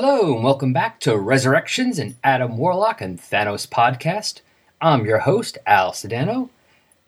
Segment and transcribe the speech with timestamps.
[0.00, 4.42] Hello, and welcome back to Resurrections and Adam Warlock and Thanos podcast.
[4.80, 6.50] I'm your host, Al Sedano,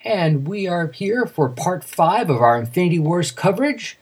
[0.05, 3.97] and we are here for part five of our Infinity Wars coverage.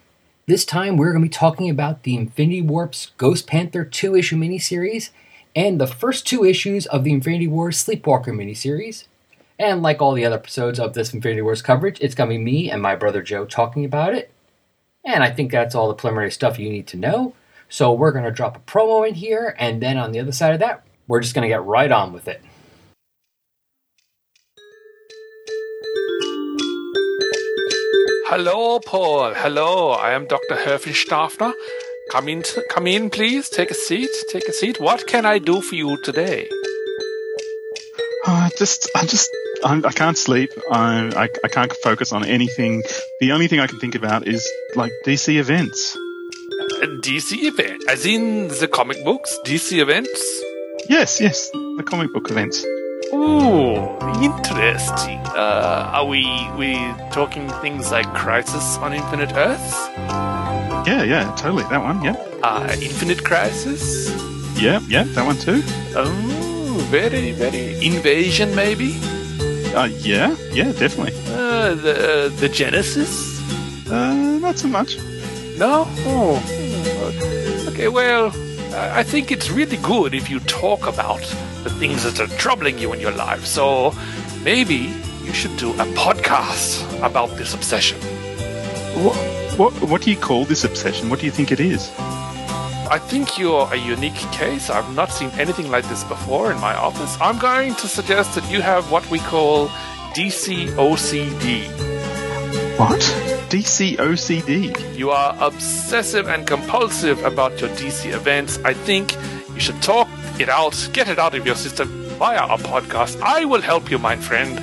[0.47, 4.39] This time, we're going to be talking about the Infinity Warps Ghost Panther two issue
[4.39, 5.11] miniseries
[5.55, 9.05] and the first two issues of the Infinity Wars Sleepwalker miniseries.
[9.59, 12.43] And like all the other episodes of this Infinity Wars coverage, it's going to be
[12.43, 14.33] me and my brother Joe talking about it.
[15.05, 17.35] And I think that's all the preliminary stuff you need to know.
[17.69, 20.55] So we're going to drop a promo in here, and then on the other side
[20.55, 22.41] of that, we're just going to get right on with it.
[28.31, 29.35] Hello, Paul.
[29.35, 30.55] Hello, I am Dr.
[30.55, 31.53] Herfenstaffner.
[32.11, 33.51] Come in, come in, please.
[33.51, 34.11] Take a seat.
[34.31, 34.81] Take a seat.
[34.81, 36.49] What can I do for you today?
[38.27, 39.31] Uh, just, I just,
[39.65, 40.51] I'm, I can not sleep.
[40.71, 42.83] I, I, I can't focus on anything.
[43.21, 45.97] The only thing I can think about is like DC events.
[46.81, 49.37] A DC event, as in the comic books.
[49.45, 50.43] DC events.
[50.89, 52.65] Yes, yes, the comic book events.
[53.13, 53.75] Ooh,
[54.23, 55.19] interesting.
[55.35, 56.23] Uh, are we
[56.57, 56.75] we
[57.11, 59.75] talking things like Crisis on Infinite Earths?
[60.87, 61.65] Yeah, yeah, totally.
[61.65, 62.15] That one, yeah.
[62.45, 64.11] Uh, Infinite Crisis?
[64.61, 65.63] Yeah, yeah, that one too.
[65.97, 67.85] Oh, very, very.
[67.85, 68.95] Invasion, maybe?
[69.75, 71.15] Uh, yeah, yeah, definitely.
[71.27, 73.41] Uh, the, uh, the Genesis?
[73.91, 74.97] Uh, not so much.
[75.59, 75.89] No?
[76.07, 76.58] Oh.
[77.69, 78.33] Okay, well,
[78.75, 81.21] I think it's really good if you talk about
[81.65, 83.45] the things that are troubling you in your life.
[83.47, 83.95] So
[84.43, 88.01] maybe you should do a podcast about this obsession.
[89.05, 89.17] What,
[89.59, 91.09] what, what do you call this obsession?
[91.11, 91.91] What do you think it is?
[92.91, 94.71] I think you're a unique case.
[94.71, 97.19] I've not seen anything like this before in my office.
[97.21, 99.69] I'm going to suggest that you have what we call
[100.15, 101.69] DC OCD.
[102.79, 103.28] What?
[103.49, 104.95] DC OCD?
[104.95, 108.59] You are obsessive and compulsive about your DC events.
[108.63, 109.17] I think
[109.55, 110.07] you should talk
[110.39, 111.89] it out, get it out of your system
[112.19, 113.19] via a podcast.
[113.23, 114.61] I will help you, my friend.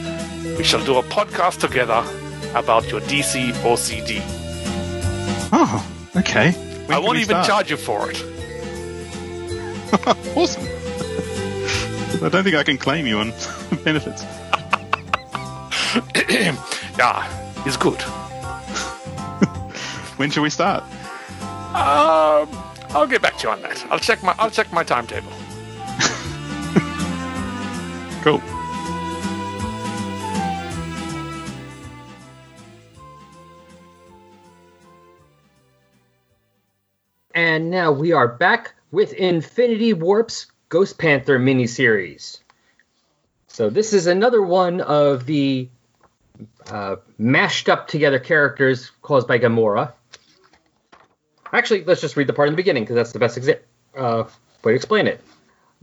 [0.55, 2.03] We shall do a podcast together
[2.53, 4.21] about your DC OCD.
[5.51, 6.51] Oh, ah, okay.
[6.51, 7.47] When I won't even start?
[7.47, 8.23] charge you for it.
[10.37, 10.63] awesome.
[12.23, 13.31] I don't think I can claim you on
[13.83, 14.21] benefits.
[16.99, 17.99] yeah, it's good.
[20.17, 20.83] When shall we start?
[21.75, 22.47] Um,
[22.91, 23.85] I'll get back to you on that.
[23.89, 25.29] I'll check my I'll check my timetable.
[28.23, 28.41] cool.
[37.33, 42.39] And now we are back with Infinity Warp's Ghost Panther miniseries.
[43.47, 45.67] So this is another one of the
[46.69, 49.91] uh, mashed up together characters caused by Gamora.
[51.55, 53.39] Actually, let's just read the part in the beginning because that's the best
[53.97, 54.23] uh,
[54.61, 55.21] way to explain it.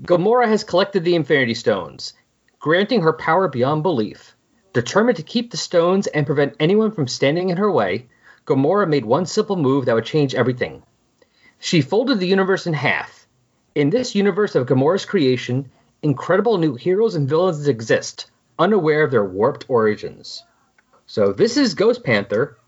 [0.02, 2.12] Gamora has collected the Infinity Stones,
[2.58, 4.36] granting her power beyond belief.
[4.74, 8.06] Determined to keep the stones and prevent anyone from standing in her way,
[8.44, 10.82] Gamora made one simple move that would change everything.
[11.58, 13.26] She folded the universe in half.
[13.74, 15.70] In this universe of Gamora's creation,
[16.02, 20.44] incredible new heroes and villains exist, unaware of their warped origins.
[21.06, 22.58] So this is Ghost Panther,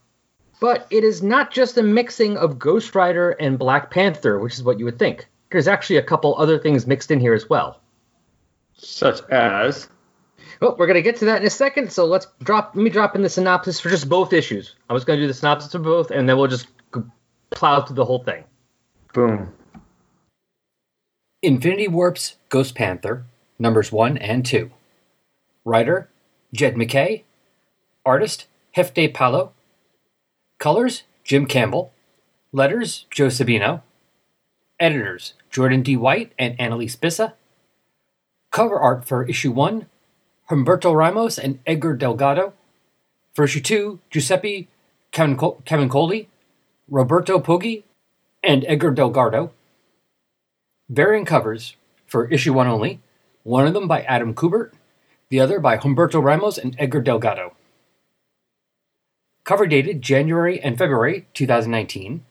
[0.59, 4.63] but it is not just a mixing of Ghost Rider and Black Panther, which is
[4.63, 5.27] what you would think.
[5.51, 7.79] There's actually a couple other things mixed in here as well.
[8.77, 9.87] Such as
[10.61, 11.91] well, we're gonna get to that in a second.
[11.91, 12.71] So let's drop.
[12.75, 14.75] Let me drop in the synopsis for just both issues.
[14.89, 16.67] I was gonna do the synopsis for both, and then we'll just
[17.51, 18.43] plow through the whole thing.
[19.13, 19.53] Boom.
[21.41, 23.25] Infinity Warps Ghost Panther,
[23.59, 24.71] numbers 1 and 2.
[25.63, 26.09] Writer
[26.53, 27.23] Jed MacKay.
[28.05, 29.51] Artist Jefte Palo.
[30.57, 31.91] Colors Jim Campbell.
[32.51, 33.81] Letters Joe Sabino.
[34.79, 35.97] Editors Jordan D.
[35.97, 37.33] White and Annalise Bissa.
[38.51, 39.85] Cover art for issue 1
[40.49, 42.53] Humberto Ramos and Edgar Delgado.
[43.33, 44.69] For issue 2 Giuseppe
[45.11, 46.27] Camuncoli,
[46.89, 47.83] Roberto Poggi,
[48.43, 49.51] and Edgar Delgado.
[50.89, 51.75] Variant covers
[52.05, 53.01] for issue one only,
[53.43, 54.71] one of them by Adam Kubert,
[55.29, 57.55] the other by Humberto Ramos and Edgar Delgado.
[59.45, 62.25] Cover dated January and February 2019.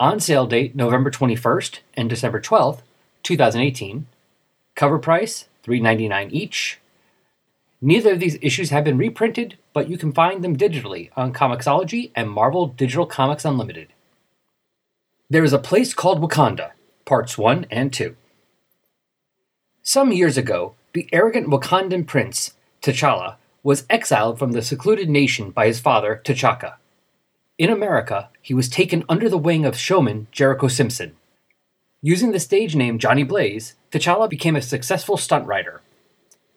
[0.00, 2.80] On sale date November 21st and December 12th,
[3.22, 4.06] 2018.
[4.74, 6.80] Cover price $3.99 each.
[7.82, 12.10] Neither of these issues have been reprinted, but you can find them digitally on Comixology
[12.16, 13.88] and Marvel Digital Comics Unlimited.
[15.28, 16.70] There is a place called Wakanda,
[17.04, 18.16] parts 1 and 2.
[19.82, 25.66] Some years ago, the arrogant Wakandan prince, T'Challa, was exiled from the secluded nation by
[25.66, 26.74] his father, T'Chaka.
[27.58, 31.14] In America, he was taken under the wing of showman Jericho Simpson.
[32.00, 35.82] Using the stage name Johnny Blaze, T'Challa became a successful stunt rider.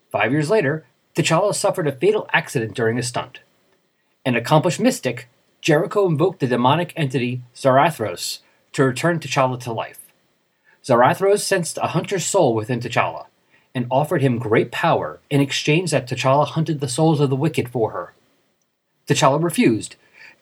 [0.10, 0.86] Five years later,
[1.16, 3.40] T'Challa suffered a fatal accident during a stunt.
[4.26, 5.28] An accomplished mystic,
[5.60, 8.40] Jericho invoked the demonic entity Zarathros
[8.72, 10.00] to return T'Challa to life.
[10.84, 13.26] Zarathros sensed a hunter's soul within T'Challa
[13.76, 17.70] and offered him great power in exchange that T'Challa hunted the souls of the wicked
[17.70, 18.14] for her.
[19.08, 19.96] T'Challa refused,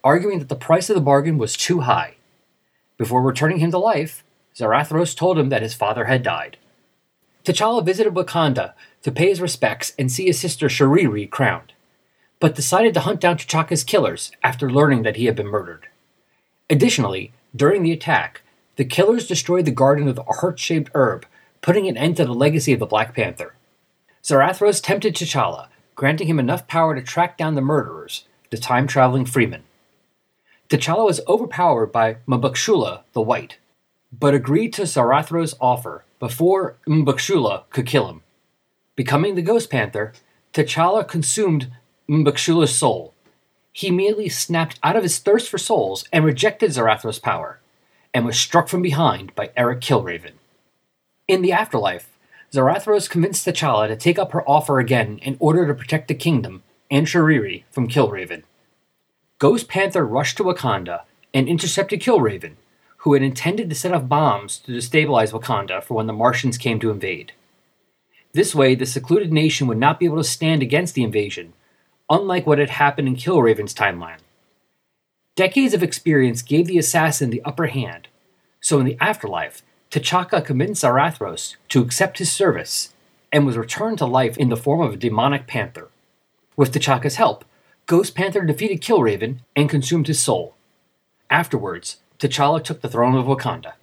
[0.03, 2.15] arguing that the price of the bargain was too high.
[2.97, 4.23] Before returning him to life,
[4.55, 6.57] Zarathros told him that his father had died.
[7.43, 11.73] T'Challa visited Wakanda to pay his respects and see his sister Shuriri crowned,
[12.39, 15.87] but decided to hunt down T'Chaka's killers after learning that he had been murdered.
[16.69, 18.41] Additionally, during the attack,
[18.75, 21.25] the killers destroyed the garden of the heart shaped herb,
[21.61, 23.55] putting an end to the legacy of the Black Panther.
[24.23, 29.25] Zarathros tempted T'Challa, granting him enough power to track down the murderers, the time traveling
[29.25, 29.63] Freemen.
[30.69, 33.57] T'Challa was overpowered by Mbakshula the White,
[34.11, 38.21] but agreed to Zarathros' offer before Mbakshula could kill him.
[38.95, 40.13] Becoming the Ghost Panther,
[40.53, 41.71] T'Challa consumed
[42.09, 43.13] Mbakshula's soul.
[43.71, 47.59] He immediately snapped out of his thirst for souls and rejected Zarathros' power,
[48.13, 50.33] and was struck from behind by Eric Killraven.
[51.31, 52.09] In the afterlife,
[52.51, 56.61] Zarathros convinced T'Challa to take up her offer again in order to protect the kingdom
[56.91, 58.43] and Shuriri from Killraven.
[59.39, 62.55] Ghost Panther rushed to Wakanda and intercepted Killraven,
[62.97, 66.81] who had intended to set off bombs to destabilize Wakanda for when the Martians came
[66.81, 67.31] to invade.
[68.33, 71.53] This way, the secluded nation would not be able to stand against the invasion,
[72.09, 74.19] unlike what had happened in Killraven's timeline.
[75.37, 78.09] Decades of experience gave the assassin the upper hand,
[78.59, 82.93] so in the afterlife, T'Chaka convinced Zarathros to accept his service
[83.31, 85.89] and was returned to life in the form of a demonic panther.
[86.55, 87.43] With T'Chaka's help,
[87.87, 90.55] Ghost Panther defeated Killraven and consumed his soul.
[91.29, 93.73] Afterwards, T'Challa took the throne of Wakanda.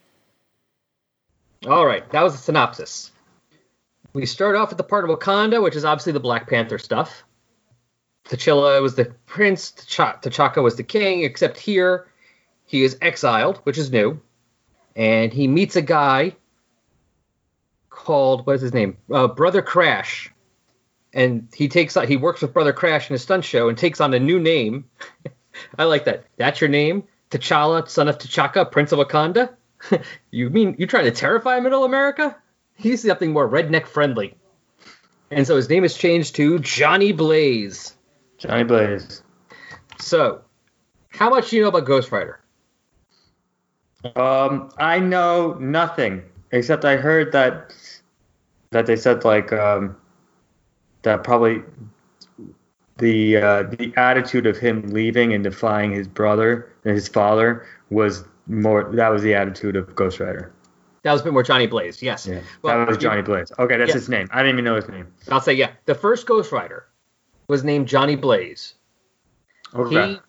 [1.66, 3.10] All right, that was the synopsis.
[4.14, 7.24] We start off with the part of Wakanda, which is obviously the Black Panther stuff.
[8.24, 12.06] T'Challa was the prince, T'Ch- T'Chaka was the king, except here
[12.64, 14.20] he is exiled, which is new.
[14.98, 16.34] And he meets a guy
[17.88, 18.98] called, what is his name?
[19.10, 20.32] Uh, Brother Crash.
[21.12, 24.00] And he takes on, he works with Brother Crash in a stunt show and takes
[24.00, 24.86] on a new name.
[25.78, 26.24] I like that.
[26.36, 27.04] That's your name?
[27.30, 29.54] T'Challa, son of T'Chaka, Prince of Wakanda?
[30.32, 32.36] you mean you trying to terrify Middle America?
[32.74, 34.34] He's something more redneck friendly.
[35.30, 37.94] And so his name is changed to Johnny Blaze.
[38.38, 39.22] Johnny Blaze.
[40.00, 40.42] So,
[41.08, 42.40] how much do you know about Ghost Rider?
[44.16, 46.22] Um, I know nothing
[46.52, 47.74] except I heard that
[48.70, 49.96] that they said like um,
[51.02, 51.62] that probably
[52.98, 58.24] the uh, the attitude of him leaving and defying his brother and his father was
[58.46, 60.52] more that was the attitude of Ghost Rider.
[61.02, 62.26] That was a bit more Johnny Blaze, yes.
[62.26, 63.52] Yeah, Well, that was Johnny Blaze.
[63.58, 63.94] Okay, that's Yeah.
[63.94, 64.28] his name.
[64.32, 65.06] I didn't even know his name.
[65.30, 65.70] I'll say, yeah.
[65.86, 66.86] The first Ghost Rider
[67.46, 68.74] was named Johnny Blaze.
[69.74, 70.14] Okay.
[70.14, 70.20] He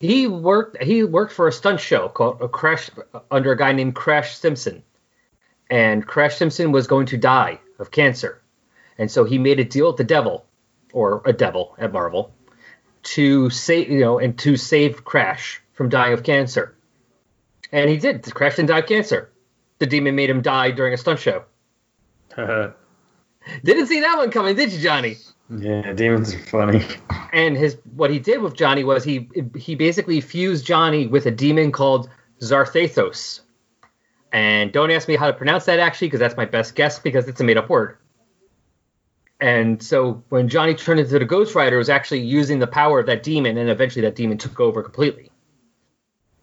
[0.00, 2.90] he worked he worked for a stunt show called a Crash
[3.30, 4.82] under a guy named Crash Simpson,
[5.70, 8.42] and Crash Simpson was going to die of cancer,
[8.98, 10.46] and so he made a deal with the devil,
[10.92, 12.34] or a devil at Marvel,
[13.02, 16.76] to save you know and to save Crash from dying of cancer,
[17.72, 18.22] and he did.
[18.34, 19.30] Crash didn't die of cancer.
[19.78, 21.44] The demon made him die during a stunt show.
[23.64, 25.16] Didn't see that one coming, did you, Johnny?
[25.50, 26.84] Yeah, demons are funny.
[27.32, 31.30] and his what he did with Johnny was he he basically fused Johnny with a
[31.30, 32.08] demon called
[32.40, 33.40] Zarthathos.
[34.32, 37.28] And don't ask me how to pronounce that actually, because that's my best guess because
[37.28, 37.98] it's a made up word.
[39.40, 43.06] And so when Johnny turned into the Ghost Rider, was actually using the power of
[43.06, 45.30] that demon, and eventually that demon took over completely.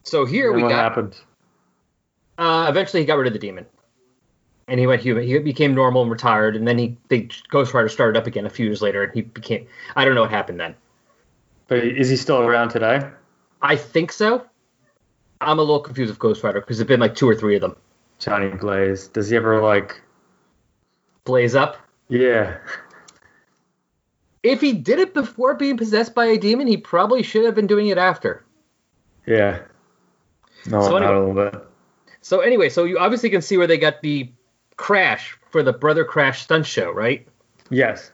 [0.03, 0.83] So here we what got.
[0.83, 1.15] happened?
[2.37, 3.65] Uh, eventually, he got rid of the demon,
[4.67, 5.23] and he went human.
[5.23, 8.49] He became normal and retired, and then he the Ghost Rider started up again a
[8.49, 9.67] few years later, and he became.
[9.95, 10.75] I don't know what happened then.
[11.67, 13.01] But is he still around today?
[13.61, 14.45] I think so.
[15.39, 17.61] I'm a little confused with Ghost Rider because there've been like two or three of
[17.61, 17.75] them.
[18.19, 19.07] Johnny Blaze.
[19.07, 20.01] Does he ever like?
[21.23, 21.77] Blaze up.
[22.09, 22.57] Yeah.
[24.43, 27.67] If he did it before being possessed by a demon, he probably should have been
[27.67, 28.43] doing it after.
[29.25, 29.59] Yeah.
[30.67, 31.63] No, So not a little bit.
[32.21, 34.31] So anyway, so you obviously can see where they got the
[34.81, 37.27] crash for the Brother Crash stunt show, right?
[37.69, 38.11] Yes.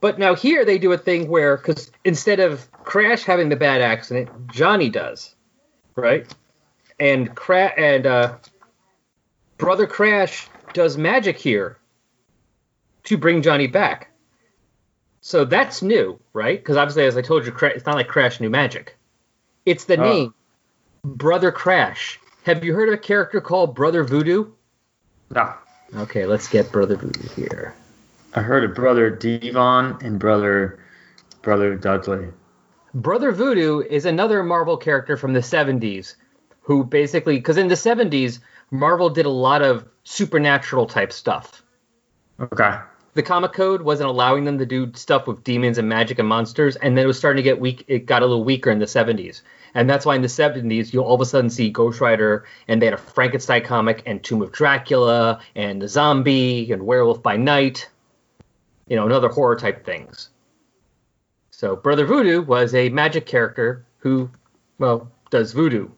[0.00, 3.82] But now here they do a thing where, because instead of Crash having the bad
[3.82, 5.34] accident, Johnny does,
[5.94, 6.26] right?
[6.98, 8.36] And Cra- and uh,
[9.58, 11.76] Brother Crash does magic here
[13.04, 14.10] to bring Johnny back.
[15.20, 16.58] So that's new, right?
[16.58, 18.96] Because obviously, as I told you, it's not like Crash knew magic.
[19.66, 20.02] It's the Oh.
[20.02, 20.34] name,
[21.04, 22.18] Brother Crash.
[22.44, 24.50] Have you heard of a character called Brother Voodoo?
[25.34, 25.54] No.
[25.94, 27.74] Okay, let's get Brother Voodoo here.
[28.34, 30.78] I heard of brother Devon and brother
[31.42, 32.28] brother Dudley.
[32.94, 36.14] Brother Voodoo is another Marvel character from the 70s
[36.62, 38.38] who basically, because in the 70s,
[38.70, 41.62] Marvel did a lot of supernatural type stuff.
[42.40, 42.78] Okay.
[43.14, 46.76] The comic code wasn't allowing them to do stuff with demons and magic and monsters,
[46.76, 47.84] and then it was starting to get weak.
[47.88, 49.42] It got a little weaker in the 70s.
[49.74, 52.80] And that's why in the 70s, you'll all of a sudden see Ghost Rider, and
[52.80, 57.36] they had a Frankenstein comic, and Tomb of Dracula, and the Zombie, and Werewolf by
[57.36, 57.88] Night,
[58.86, 60.28] you know, and other horror type things.
[61.50, 64.30] So Brother Voodoo was a magic character who,
[64.78, 65.88] well, does voodoo.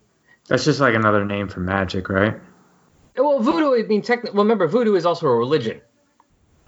[0.47, 2.35] That's just like another name for magic, right?
[3.17, 5.81] Well, voodoo, I mean, technically, well, remember, voodoo is also a religion,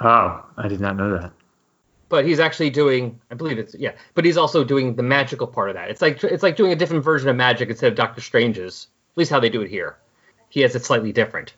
[0.01, 1.33] Oh, I did not know that.
[2.09, 5.71] But he's actually doing, I believe it's, yeah, but he's also doing the magical part
[5.71, 5.91] of that.
[5.91, 9.19] It's like it's like doing a different version of magic instead of Doctor Strange's, at
[9.19, 9.99] least how they do it here.
[10.49, 11.55] He has it slightly different.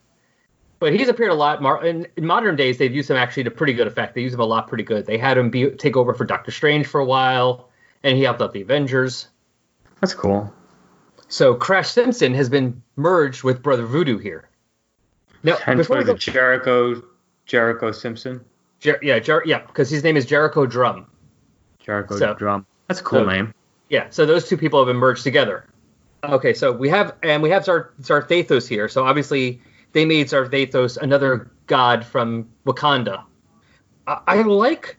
[0.81, 1.61] But he's appeared a lot.
[1.61, 4.15] Mar- in, in modern days, they've used him actually to pretty good effect.
[4.15, 5.07] They use him a lot pretty good.
[5.07, 7.69] They had him be take over for Doctor Strange for a while,
[8.03, 9.27] and he helped out the Avengers.
[10.01, 10.53] That's cool.
[11.29, 14.49] So Crash Simpson has been merged with Brother Voodoo here.
[15.43, 17.03] Now, Hence before we the go, Jericho
[17.45, 18.45] Jericho Simpson.
[18.81, 21.07] Jer- yeah, Jer- yeah, because his name is Jericho Drum.
[21.81, 22.67] Jericho So- Drum.
[22.87, 23.55] That's a cool so- name.
[23.89, 25.65] Yeah, so those two people have been merged together.
[26.23, 28.89] Okay, so we have and we have Zarthathos here.
[28.89, 33.23] So obviously they made Zarthathos another god from Wakanda.
[34.07, 34.97] I, I like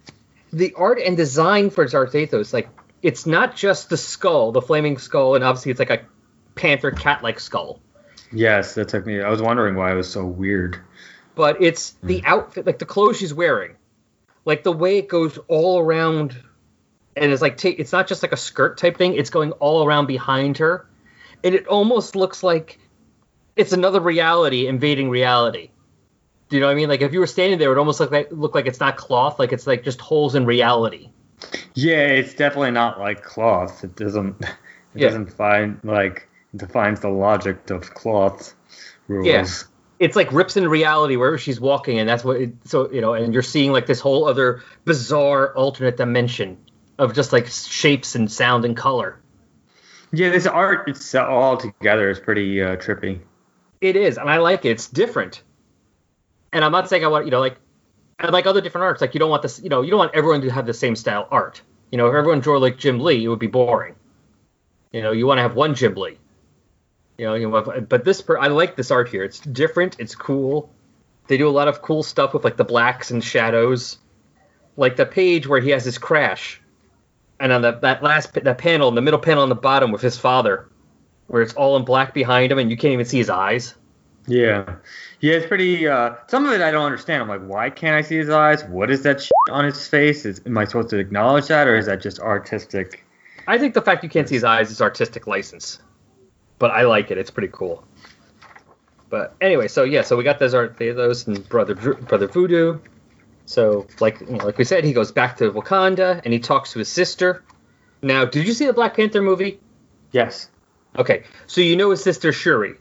[0.52, 2.54] the art and design for Zarthathos.
[2.54, 2.70] Like
[3.04, 6.02] it's not just the skull, the flaming skull, and obviously it's like a
[6.56, 7.80] panther cat-like skull,
[8.32, 9.22] Yes, that took me.
[9.22, 10.80] I was wondering why it was so weird.
[11.40, 12.26] But it's the mm.
[12.26, 13.78] outfit, like the clothes she's wearing,
[14.44, 16.36] like the way it goes all around,
[17.16, 19.86] and it's like ta- it's not just like a skirt type thing; it's going all
[19.86, 20.86] around behind her,
[21.42, 22.78] and it almost looks like
[23.56, 25.70] it's another reality invading reality.
[26.50, 26.90] Do you know what I mean?
[26.90, 28.98] Like if you were standing there, it would almost look like look like it's not
[28.98, 31.10] cloth, like it's like just holes in reality.
[31.74, 33.86] Yeah, it's definitely not like cloth.
[33.86, 34.36] It doesn't.
[34.96, 35.10] It Yeah.
[35.10, 38.56] doesn't find like defines the logic of cloth
[39.08, 39.28] rules.
[39.28, 39.46] Yeah.
[40.00, 42.38] It's like rips in reality wherever she's walking, and that's what.
[42.38, 46.58] It, so you know, and you're seeing like this whole other bizarre alternate dimension
[46.98, 49.20] of just like shapes and sound and color.
[50.12, 53.20] Yeah, this art it's all together is pretty uh, trippy.
[53.82, 54.70] It is, and I like it.
[54.70, 55.44] It's different.
[56.52, 57.58] And I'm not saying I want, you know, like
[58.20, 59.02] I like other different arts.
[59.02, 60.96] Like you don't want this, you know, you don't want everyone to have the same
[60.96, 61.62] style art.
[61.92, 63.96] You know, if everyone drew like Jim Lee, it would be boring.
[64.92, 66.18] You know, you want to have one Jim Lee.
[67.20, 69.26] You know, you have, but this, per, I like this art here.
[69.26, 69.98] It's different.
[70.00, 70.72] It's cool.
[71.28, 73.98] They do a lot of cool stuff with like the blacks and shadows,
[74.78, 76.62] like the page where he has his crash,
[77.38, 80.18] and on the, that last that panel, the middle panel on the bottom with his
[80.18, 80.70] father,
[81.28, 83.76] where it's all in black behind him and you can't even see his eyes.
[84.26, 84.76] Yeah,
[85.20, 85.90] yeah, it's pretty.
[85.90, 87.22] Uh, some of it I don't understand.
[87.22, 88.64] I'm like, why can't I see his eyes?
[88.64, 90.26] What is that shit on his face?
[90.26, 93.04] Is, am I supposed to acknowledge that, or is that just artistic?
[93.46, 95.82] I think the fact you can't see his eyes is artistic license,
[96.60, 97.18] but I like it.
[97.18, 97.84] It's pretty cool.
[99.10, 102.80] But anyway, so yeah, so we got those art those and brother brother Voodoo.
[103.46, 106.74] So like you know, like we said, he goes back to Wakanda and he talks
[106.74, 107.44] to his sister.
[108.04, 109.60] Now, did you see the Black Panther movie?
[110.12, 110.50] Yes,
[110.98, 112.74] Okay, so you know his sister Shuri,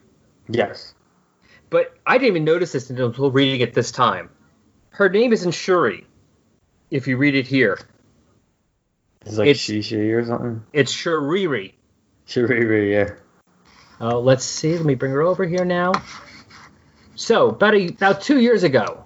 [0.48, 0.94] yes.
[1.68, 4.30] but I didn't even notice this until reading it this time.
[4.90, 6.06] Her name isn't Shuri.
[6.90, 7.78] If you read it here,
[9.26, 10.62] It's like It's- Shishi or something.
[10.72, 11.74] it's Shuriri.
[12.26, 13.14] Shiriri, yeah.
[14.00, 14.76] Uh, let's see.
[14.76, 15.92] Let me bring her over here now.
[17.16, 19.04] So about a, about two years ago,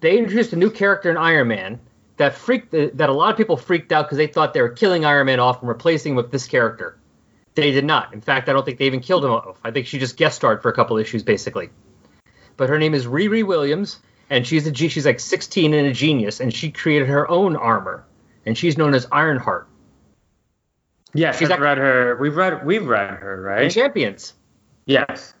[0.00, 1.80] they introduced a new character in Iron Man
[2.18, 5.04] that freaked that a lot of people freaked out because they thought they were killing
[5.04, 6.98] Iron Man off and replacing him with this character.
[7.54, 8.12] They did not.
[8.12, 9.58] In fact, I don't think they even killed him off.
[9.64, 11.70] I think she just guest starred for a couple issues, basically.
[12.56, 13.98] But her name is Riri Williams,
[14.30, 18.04] and she's a She's like 16 and a genius, and she created her own armor,
[18.44, 19.68] and she's known as Ironheart.
[21.14, 22.16] Yes, She's I've read her.
[22.20, 22.66] We've read.
[22.66, 23.70] We've read her, right?
[23.70, 24.34] Champions.
[24.86, 25.34] Yes.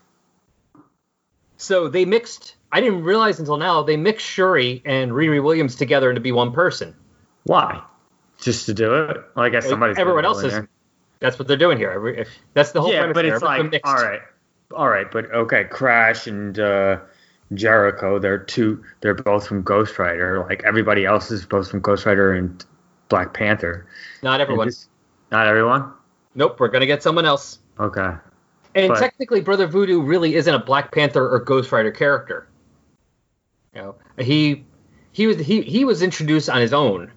[1.56, 2.54] So they mixed.
[2.70, 6.52] I didn't realize until now they mixed Shuri and Riri Williams together to be one
[6.52, 6.94] person.
[7.44, 7.82] Why?
[8.40, 9.16] Just to do it?
[9.34, 9.98] Well, I guess Like, somebody's.
[9.98, 10.68] everyone else is- there.
[11.20, 11.90] That's what they're doing here.
[11.90, 14.20] Every- if- That's the whole Yeah, but it's like, all right,
[14.72, 16.98] all right, but okay, Crash and uh,
[17.54, 18.84] Jericho, they're two.
[19.00, 20.44] They're both from Ghost Rider.
[20.48, 22.64] Like everybody else is both from Ghost Rider and
[23.08, 23.86] Black Panther.
[24.22, 24.68] Not everyone.
[24.68, 24.87] This-
[25.30, 25.92] not everyone.
[26.34, 27.58] Nope, we're gonna get someone else.
[27.78, 28.12] Okay.
[28.74, 32.46] And But- technically, Brother Voodoo really isn't a Black Panther or Ghost Rider character.
[33.74, 34.64] You know, he
[35.12, 37.10] he was he he was introduced on his own.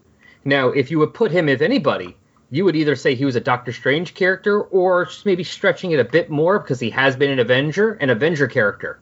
[0.43, 2.17] Now, if you would put him, if anybody,
[2.49, 5.99] you would either say he was a Doctor Strange character or just maybe stretching it
[5.99, 8.99] a bit more because he has been an Avenger, an Avenger character.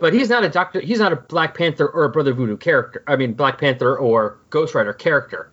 [0.00, 0.80] But he's not a Doctor.
[0.80, 3.02] He's not a Black Panther or a Brother Voodoo character.
[3.06, 5.50] I mean, Black Panther or Ghost Rider character.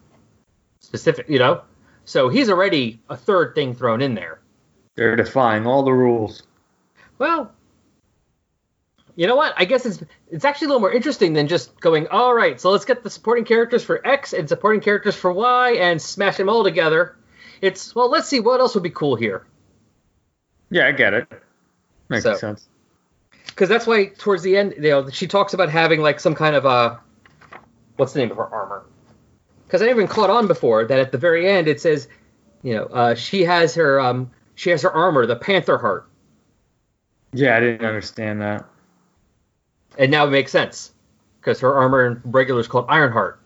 [0.80, 1.62] Specific, you know.
[2.08, 4.40] So he's already a third thing thrown in there.
[4.96, 6.42] They're defying all the rules.
[7.20, 7.52] Well,
[9.18, 9.54] you know what?
[9.58, 12.72] I guess it's it's actually a little more interesting than just going, all right, so
[12.72, 16.48] let's get the supporting characters for X and supporting characters for Y and smash them
[16.48, 17.18] all together.
[17.62, 19.46] It's well, let's see what else would be cool here.
[20.70, 21.28] Yeah, I get it.
[22.08, 22.70] Makes So- sense.
[23.48, 26.56] Because that's why towards the end, you know, she talks about having like some kind
[26.56, 26.96] of uh
[27.98, 28.86] what's the name of her armor?
[29.68, 32.08] Because I haven't even caught on before that at the very end it says,
[32.64, 36.10] you know, uh, she has her um she has her armor, the Panther heart,
[37.34, 38.66] Yeah, I didn't understand that.
[39.98, 40.92] and now it makes sense
[41.40, 43.40] because her armor in regular is called Ironheart.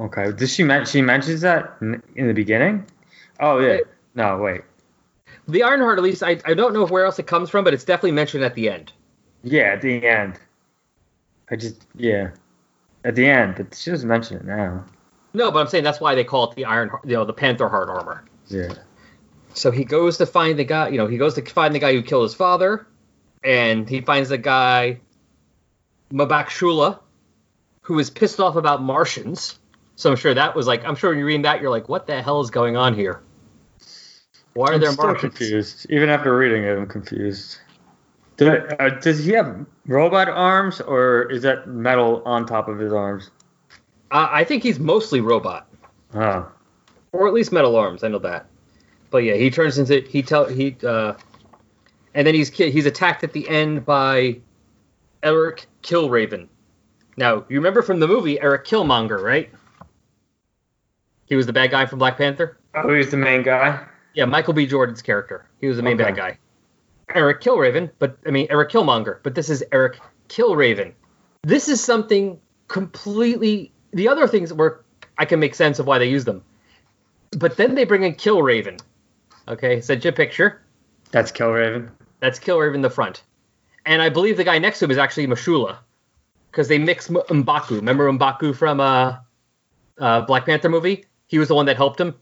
[0.00, 0.32] Okay.
[0.32, 2.86] Does she men- she mentions that in, in the beginning?
[3.40, 3.78] Oh yeah.
[4.14, 4.60] No, wait.
[5.48, 7.84] The Ironheart, at least, I, I don't know where else it comes from, but it's
[7.84, 8.92] definitely mentioned at the end.
[9.42, 10.38] Yeah, at the end.
[11.50, 12.30] I just yeah.
[13.04, 14.84] At the end, but she doesn't mention it now.
[15.34, 17.68] No, but I'm saying that's why they call it the Iron, you know, the Panther
[17.68, 18.24] Heart armor.
[18.48, 18.74] Yeah.
[19.54, 21.92] So he goes to find the guy, you know, he goes to find the guy
[21.92, 22.86] who killed his father,
[23.42, 25.00] and he finds the guy,
[26.12, 27.00] Mabak Shula,
[27.82, 29.58] who is pissed off about Martians.
[29.96, 32.06] So I'm sure that was like, I'm sure when you're reading that, you're like, what
[32.06, 33.22] the hell is going on here?
[34.54, 35.36] Why are I'm there still Martians?
[35.36, 35.86] confused.
[35.90, 37.58] Even after reading it, I'm confused.
[38.36, 42.92] Do, uh, does he have robot arms, or is that metal on top of his
[42.92, 43.30] arms?
[44.12, 45.66] Uh, I think he's mostly robot,
[46.14, 46.46] Oh,
[47.12, 48.04] or at least metal arms.
[48.04, 48.46] I know that.
[49.10, 51.14] But yeah, he turns into he tell he uh,
[52.14, 54.38] and then he's ki- he's attacked at the end by
[55.22, 56.48] Eric Killraven.
[57.16, 59.50] Now you remember from the movie Eric Killmonger, right?
[61.26, 62.58] He was the bad guy from Black Panther.
[62.74, 63.82] oh, he's the main guy.
[64.14, 64.66] Yeah, Michael B.
[64.66, 65.46] Jordan's character.
[65.60, 66.04] He was the main Okay.
[66.10, 66.38] bad guy.
[67.14, 69.98] Eric Killraven, but I mean Eric Killmonger, but this is Eric
[70.28, 70.92] Killraven.
[71.42, 73.72] This is something completely.
[73.92, 74.84] The other things were
[75.18, 76.42] I can make sense of why they use them,
[77.38, 78.80] but then they bring in Killraven.
[79.48, 80.62] Okay, sent you a picture.
[81.10, 81.90] That's Killraven.
[82.20, 83.22] That's Killraven in the front,
[83.84, 85.78] and I believe the guy next to him is actually Mashula,
[86.50, 87.76] because they mix M- M'Baku.
[87.76, 89.16] Remember M'Baku from uh,
[89.98, 91.04] uh, Black Panther movie?
[91.26, 92.14] He was the one that helped him.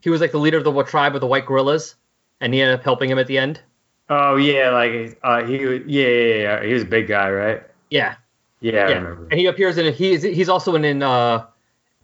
[0.00, 1.96] He was like the leader of the tribe of the white gorillas,
[2.40, 3.60] and he ended up helping him at the end.
[4.08, 5.56] Oh yeah, like uh, he.
[5.86, 6.64] Yeah, yeah, yeah.
[6.64, 7.62] He was a big guy, right?
[7.90, 8.14] Yeah,
[8.60, 8.94] Yeah, I yeah.
[8.96, 9.28] remember.
[9.30, 11.46] And he appears in he's he's also in, in uh,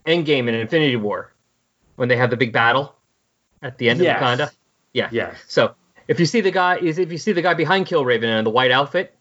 [0.06, 1.32] Endgame and Infinity War
[1.96, 2.94] when they have the big battle
[3.62, 4.16] at the end Yes.
[4.20, 4.52] of Wakanda.
[4.92, 5.08] Yeah.
[5.12, 5.34] yeah.
[5.48, 5.74] So
[6.08, 8.50] if you see the guy is if you see the guy behind Killraven in the
[8.50, 9.16] white outfit,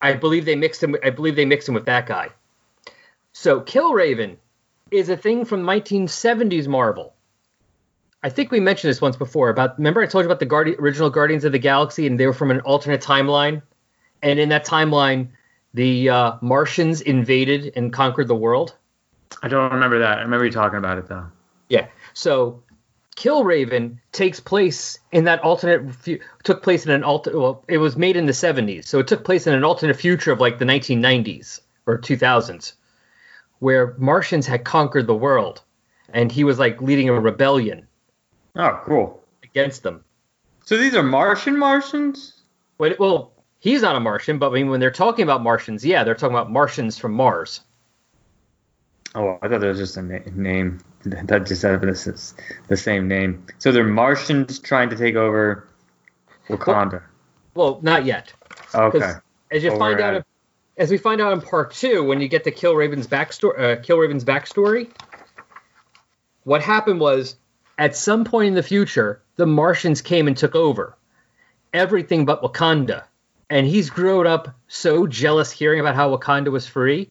[0.00, 0.96] I believe they mixed him.
[1.02, 2.28] I believe they mixed him with that guy.
[3.32, 4.36] So Killraven
[4.90, 7.14] is a thing from 1970s Marvel.
[8.22, 9.78] I think we mentioned this once before about.
[9.78, 12.32] Remember, I told you about the Guardi- original Guardians of the Galaxy, and they were
[12.32, 13.62] from an alternate timeline.
[14.22, 15.28] And in that timeline,
[15.74, 18.76] the uh, Martians invaded and conquered the world.
[19.42, 20.18] I don't remember that.
[20.18, 21.26] I remember you talking about it though.
[21.68, 21.86] Yeah.
[22.12, 22.62] So
[23.16, 27.96] Killraven takes place in that alternate fu- took place in an alter well it was
[27.96, 28.84] made in the 70s.
[28.86, 32.74] So it took place in an alternate future of like the 1990s or 2000s
[33.60, 35.62] where Martians had conquered the world
[36.12, 37.86] and he was like leading a rebellion
[38.56, 39.22] Oh, cool.
[39.44, 40.04] against them.
[40.64, 42.42] So these are Martian Martians?
[42.76, 43.31] When, well,
[43.62, 46.34] he's not a Martian, but I mean when they're talking about Martians, yeah, they're talking
[46.34, 47.60] about Martians from Mars.
[49.14, 50.80] Oh, I thought that was just a na- name.
[51.04, 52.34] That just had this is
[52.68, 53.46] the same name.
[53.58, 55.68] So they're Martians trying to take over
[56.48, 57.02] Wakanda.
[57.54, 58.32] Well, not yet.
[58.74, 59.12] Okay.
[59.50, 60.24] as you Well, find out,
[60.76, 64.24] as we find out in part two, when you get to Killraven's backstory, uh, Killraven's
[64.24, 64.90] backstory,
[66.44, 67.36] what happened was,
[67.78, 70.96] at some point in the future, the Martians came and took over
[71.74, 73.04] everything but Wakanda,
[73.52, 77.10] and he's grown up so jealous hearing about how Wakanda was free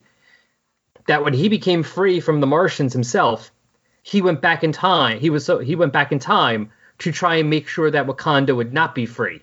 [1.06, 3.52] that when he became free from the Martians himself,
[4.02, 5.20] he went back in time.
[5.20, 8.56] He was so he went back in time to try and make sure that Wakanda
[8.56, 9.40] would not be free.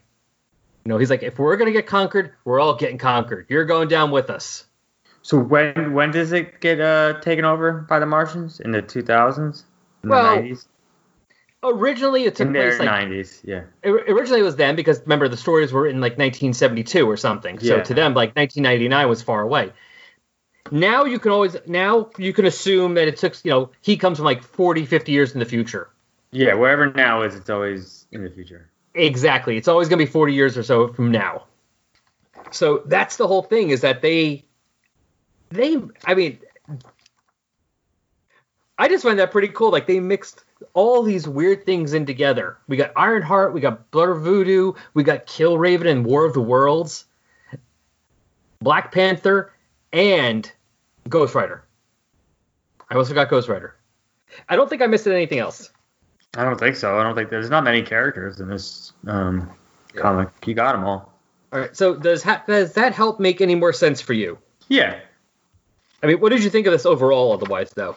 [0.83, 3.45] You know, he's like, if we're gonna get conquered, we're all getting conquered.
[3.47, 4.65] You're going down with us.
[5.21, 8.59] So when when does it get uh, taken over by the Martians?
[8.59, 9.63] In the 2000s?
[10.03, 10.67] In Well, the 90s?
[11.63, 13.63] Originally, it took In their place like 90s, yeah.
[13.83, 17.59] originally it was then because remember the stories were in like 1972 or something.
[17.59, 17.83] So Yeah.
[17.83, 19.73] to them, like 1999 was far away.
[20.71, 24.17] Now you can always now you can assume that it took you know he comes
[24.19, 25.89] from like 40, 50 years in the future.
[26.31, 28.69] Yeah, wherever now is, it's always in the future.
[28.93, 29.57] Exactly.
[29.57, 31.45] It's always going to be 40 years or so from now.
[32.51, 34.45] So that's the whole thing is that they
[35.49, 36.39] they I mean
[38.77, 42.57] I just find that pretty cool like they mixed all these weird things in together.
[42.67, 46.41] We got Ironheart, we got Blood of Voodoo, we got Killraven and War of the
[46.41, 47.05] Worlds,
[48.61, 49.53] Black Panther,
[49.93, 50.51] and
[51.07, 51.63] Ghost Rider.
[52.89, 53.75] I also got Ghost Rider.
[54.47, 55.71] I don't think I missed anything else.
[56.37, 56.99] I don't think so.
[56.99, 59.49] I don't think there's not many characters in this um,
[59.95, 60.29] comic.
[60.45, 61.11] You got them all.
[61.51, 61.75] All right.
[61.75, 64.37] So does ha- does that help make any more sense for you?
[64.67, 64.99] Yeah.
[66.03, 67.33] I mean, what did you think of this overall?
[67.33, 67.95] Otherwise, though.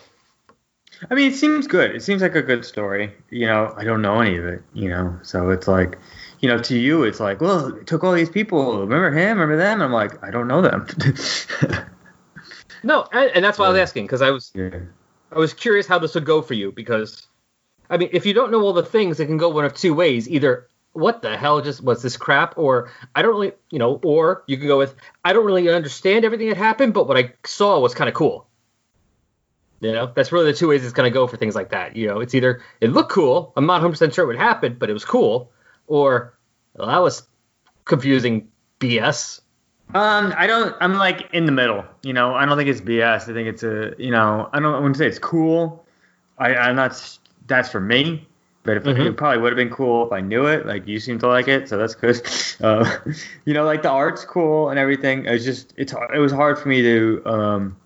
[1.10, 1.94] I mean, it seems good.
[1.94, 3.12] It seems like a good story.
[3.30, 4.62] You know, I don't know any of it.
[4.72, 5.98] You know, so it's like,
[6.40, 8.80] you know, to you, it's like, well, it took all these people.
[8.80, 9.38] Remember him?
[9.38, 9.82] Remember them?
[9.82, 10.86] I'm like, I don't know them.
[12.82, 14.80] No, and, and that's why I was asking because I was yeah.
[15.30, 17.26] I was curious how this would go for you because,
[17.88, 19.94] I mean, if you don't know all the things, it can go one of two
[19.94, 20.28] ways.
[20.28, 24.44] Either what the hell just was this crap, or I don't really, you know, or
[24.46, 27.78] you can go with I don't really understand everything that happened, but what I saw
[27.78, 28.46] was kind of cool.
[29.82, 31.96] You know, that's really the two ways it's going to go for things like that.
[31.96, 34.88] You know, it's either it looked cool, I'm not 100 percent sure what happened, but
[34.88, 35.50] it was cool,
[35.88, 36.32] or
[36.76, 37.24] well, that was
[37.84, 39.40] confusing BS.
[39.94, 40.74] Um, I don't.
[40.80, 41.84] I'm like in the middle.
[42.02, 43.28] You know, I don't think it's BS.
[43.28, 43.92] I think it's a.
[43.98, 44.72] You know, I don't.
[44.72, 45.84] I wouldn't say it's cool.
[46.38, 47.18] I, I'm not.
[47.48, 48.26] That's for me.
[48.64, 49.06] But if Mhm.
[49.06, 50.64] it probably would have been cool if I knew it.
[50.64, 52.20] Like you seem to like it, so that's good.
[52.62, 52.98] Uh,
[53.44, 55.26] you know, like the art's cool and everything.
[55.26, 57.76] It's just it's it was hard for me to um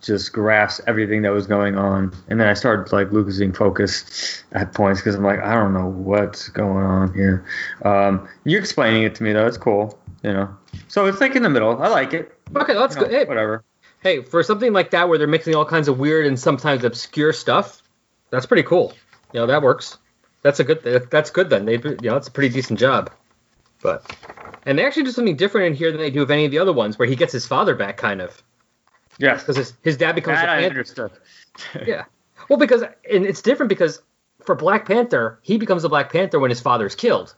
[0.00, 4.72] just grasp everything that was going on, and then I started like losing focus at
[4.74, 7.44] points because I'm like I don't know what's going on here.
[7.84, 9.46] Um, you're explaining it to me though.
[9.46, 9.98] It's cool.
[10.22, 10.56] You know,
[10.88, 11.82] so it's like in the middle.
[11.82, 12.36] I like it.
[12.54, 13.14] Okay, that's You know, good.
[13.16, 13.64] Hey, Whatever.
[14.02, 17.32] hey, for something like that where they're mixing all kinds of weird and sometimes obscure
[17.32, 17.82] stuff,
[18.30, 18.92] that's pretty cool.
[19.32, 19.98] You know, that works.
[20.42, 21.08] That's a good.
[21.10, 21.64] That's good then.
[21.64, 23.10] They, you know, it's a pretty decent job.
[23.82, 24.14] But,
[24.64, 26.58] and they actually do something different in here than they do of any of the
[26.60, 28.40] other ones, where he gets his father back, kind of,
[29.18, 29.42] Yes.
[29.42, 30.70] because his, his dad becomes That a I Panther.
[30.70, 31.10] understood.
[31.86, 32.04] Yeah.
[32.48, 34.02] Well, because and it's different because
[34.44, 37.34] for Black Panther, he becomes a Black Panther when his father's killed.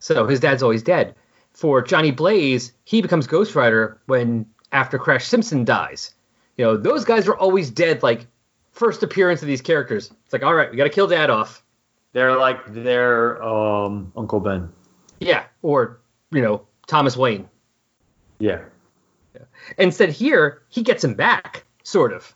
[0.00, 1.14] So his dad's always dead.
[1.52, 6.14] For Johnny Blaze, he becomes Ghost Rider when after Crash Simpson dies.
[6.56, 8.02] You know, those guys are always dead.
[8.02, 8.26] Like
[8.72, 11.62] first appearance of these characters, it's like, all right, we got to kill Dad off.
[12.12, 14.68] They're like their um, Uncle Ben.
[15.20, 16.00] Yeah, or
[16.32, 17.48] you know, Thomas Wayne.
[18.38, 18.60] Yeah.
[19.78, 22.34] Instead, here he gets him back, sort of.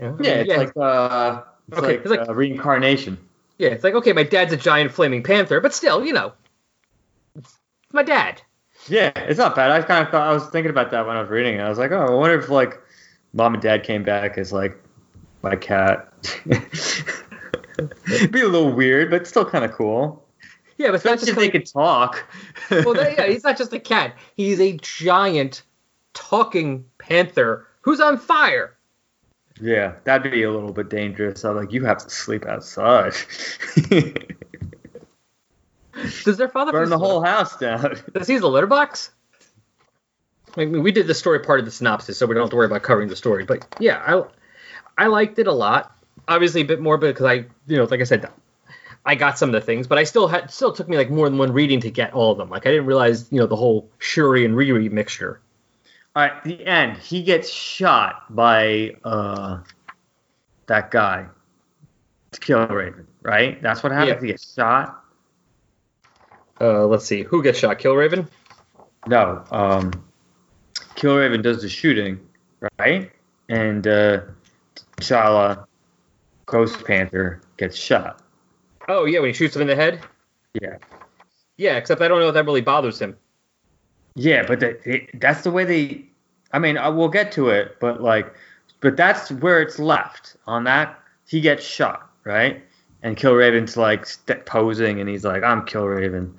[0.00, 0.16] You know?
[0.20, 3.18] Yeah, it's like uh, it's Okay, like, it's like- uh, reincarnation.
[3.58, 6.32] Yeah, it's like okay, my dad's a giant flaming panther, but still, you know,
[7.36, 7.56] it's
[7.92, 8.42] my dad.
[8.88, 9.70] Yeah, it's not bad.
[9.70, 11.60] I kind of thought I was thinking about that when I was reading it.
[11.60, 12.80] I was like, oh, I wonder if like
[13.32, 14.76] mom and dad came back as like
[15.42, 16.12] my cat.
[16.46, 20.26] It'd be a little weird, but still kind of cool.
[20.78, 22.24] Yeah, but not Especially just if they could talk.
[22.70, 24.16] well, that- yeah, he's not just a cat.
[24.34, 25.62] He's a giant
[26.14, 28.76] talking panther who's on fire.
[29.60, 31.44] yeah, that'd be a little bit dangerous.
[31.44, 33.14] I'm like, you have to sleep outside.
[36.24, 37.96] Does their father Burn the whole litter- house down.
[38.14, 39.10] Does he use a litter box?
[40.56, 42.56] I mean, we did the story part of the synopsis, so we don't have to
[42.56, 43.44] worry about covering the story.
[43.44, 45.96] But yeah, I I liked it a lot.
[46.28, 48.28] Obviously, a bit more because I, you know, like I said,
[49.04, 51.28] I got some of the things, but I still had still took me like more
[51.28, 52.48] than one reading to get all of them.
[52.50, 55.40] Like I didn't realize, you know, the whole Shuri and Riri mixture.
[56.14, 56.98] All right, the end.
[56.98, 59.60] He gets shot by uh,
[60.66, 61.26] that guy
[62.32, 63.60] to kill Raven, right?
[63.62, 64.16] That's what happens.
[64.16, 64.20] Yeah.
[64.20, 65.04] He gets shot.
[66.60, 67.78] Uh, let's see, who gets shot?
[67.78, 68.28] Kill Raven.
[69.06, 69.90] No, um,
[70.94, 72.20] Killraven does the shooting,
[72.78, 73.10] right?
[73.48, 74.20] And uh,
[74.96, 75.66] T'Challa,
[76.46, 78.22] Ghost Panther, gets shot.
[78.88, 80.00] Oh yeah, when he shoots him in the head.
[80.60, 80.76] Yeah.
[81.56, 83.16] Yeah, except I don't know if that really bothers him.
[84.14, 86.06] Yeah, but the, it, that's the way they.
[86.52, 88.34] I mean, I will get to it, but like,
[88.80, 90.36] but that's where it's left.
[90.46, 92.62] On that, he gets shot, right?
[93.02, 96.34] And Killraven's like st- posing, and he's like, "I'm Killraven,"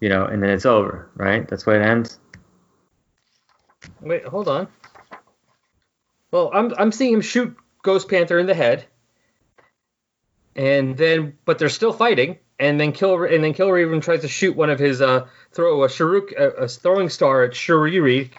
[0.00, 1.48] you know, and then it's over, right?
[1.48, 2.18] That's where it ends.
[4.00, 4.68] Wait, hold on.
[6.30, 8.84] Well, I'm I'm seeing him shoot Ghost Panther in the head,
[10.54, 14.28] and then but they're still fighting, and then kill and then Kill Raven tries to
[14.28, 18.30] shoot one of his uh throw a shuriken, a throwing star at Shuriri,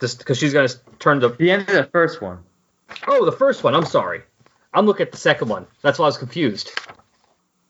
[0.00, 2.38] just because she's gonna turn the The end of the first one.
[3.06, 3.74] oh the first one.
[3.74, 4.22] I'm sorry,
[4.72, 5.66] I'm looking at the second one.
[5.82, 6.70] That's why I was confused.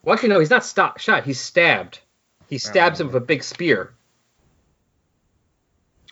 [0.03, 1.25] Well, actually, no, he's not stop, shot.
[1.25, 2.01] He's stabbed.
[2.49, 3.93] He stabs him with a big spear,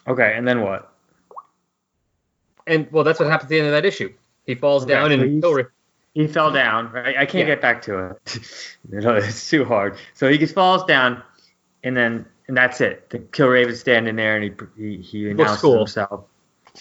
[0.07, 0.93] Okay, and then what?
[2.67, 4.13] and well, that's what happens at the end of that issue.
[4.45, 5.63] He falls Okay, down and Kill
[6.17, 6.91] He fell down.
[6.91, 7.15] Right?
[7.15, 7.53] I can't Yeah.
[7.53, 8.39] get back to it.
[8.91, 9.97] you know, it's too hard.
[10.15, 11.21] So he just falls down,
[11.83, 13.11] and then and that's it.
[13.11, 14.51] The Kill Raven's standing there, and he
[14.95, 15.77] he, he announces cool.
[15.77, 16.23] himself.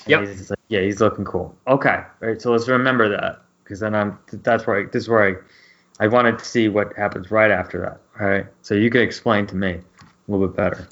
[0.06, 0.20] Yep.
[0.28, 1.54] He's like, yeah, he's looking cool.
[1.66, 1.96] Okay.
[2.22, 2.40] All right.
[2.40, 6.08] So let's remember that because then I'm that's where I, this is where I I
[6.08, 8.00] wanted to see what happens right after that.
[8.18, 8.46] All right.
[8.62, 9.82] So you can explain to me a
[10.28, 10.88] little bit better.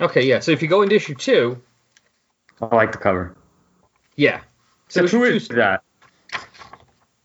[0.00, 0.38] Okay, yeah.
[0.38, 1.60] So if you go into issue two,
[2.62, 3.36] I like the cover.
[4.14, 4.42] yeah.
[4.88, 5.82] So issue who two- that?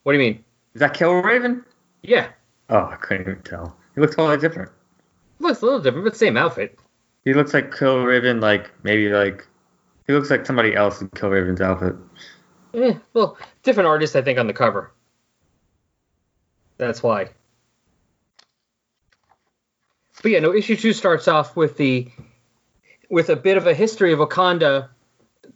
[0.03, 0.43] What do you mean?
[0.73, 1.63] Is that Kill Raven?
[2.01, 2.27] Yeah,
[2.69, 3.75] Oh, I couldn't even tell.
[3.95, 4.71] He looks totally different.
[5.39, 6.79] looks a little different, but same outfit.
[7.25, 9.47] He looks like Kill Raven, like maybe like
[10.07, 11.95] he looks like somebody else in Kill Raven's outfit.
[12.73, 14.91] Eh, well, different artist, I think, on the cover.
[16.77, 17.29] That's why.
[20.21, 20.53] But yeah, no.
[20.53, 22.09] Issue two starts off with the
[23.09, 24.89] with a bit of a history of Wakanda.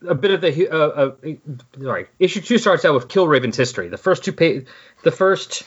[0.07, 1.15] A bit of the uh, uh,
[1.81, 2.07] sorry.
[2.19, 3.87] Issue two starts out with Kill Raven's history.
[3.89, 4.69] The first two pa-
[5.03, 5.63] the first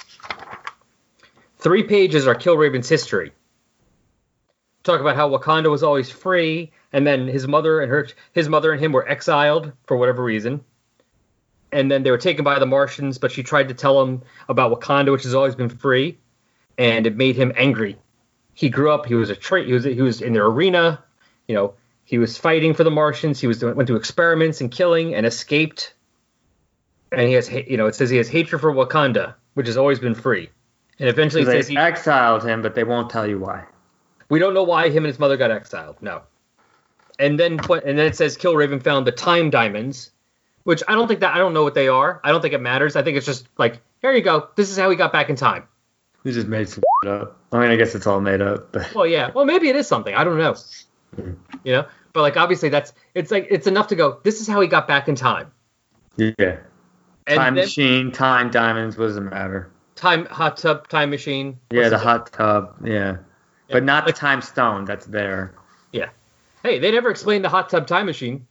[1.59, 3.33] three pages are Kill Raven's history.
[4.83, 8.72] Talk about how Wakanda was always free, and then his mother and her his mother
[8.72, 10.64] and him were exiled for whatever reason
[11.72, 14.72] and then they were taken by the Martians, but she tried to tell him about
[14.72, 16.18] Wakanda, which has always been free,
[16.78, 17.96] and it made him angry.
[18.54, 19.06] He grew up.
[19.06, 21.02] He was a tra- he was he was in the arena.
[21.46, 21.74] You know,
[22.10, 23.40] he was fighting for the Martians.
[23.40, 25.94] He was went through experiments and killing and escaped.
[27.12, 30.00] And he has you know it says he has hatred for Wakanda, which has always
[30.00, 30.50] been free.
[30.98, 33.64] And eventually They says he, exiled him, but they won't tell you why.
[34.28, 35.98] we don't know why him and his mother got exiled.
[36.00, 36.22] No.
[37.20, 40.10] And then and then it says Killraven found the time diamonds,
[40.64, 42.20] which I don't think that I don't know what they are.
[42.24, 42.96] I don't think it matters.
[42.96, 44.48] I think it's just like here you go.
[44.56, 45.62] This is how he got back in time.
[46.24, 47.38] He just made some up.
[47.52, 49.30] I mean, I guess it's all made up, but Well, yeah.
[49.32, 50.12] Well, maybe it is something.
[50.12, 50.56] I don't know.
[51.16, 51.32] Hmm.
[51.64, 54.20] You know, but like obviously that's it's like it's enough to go.
[54.22, 55.50] This is how he got back in time.
[56.16, 56.58] yeah.
[57.26, 59.70] And time then machine, time diamonds, what does it matter?
[60.00, 61.58] time hot tub time machine.
[61.70, 62.74] Yeah, the hot tub.
[62.84, 62.92] Yeah.
[62.92, 63.16] Yeah.
[63.70, 65.54] But not the time stone that's there.
[65.92, 66.08] Yeah.
[66.62, 68.46] Hey, they never explained the hot tub time machine.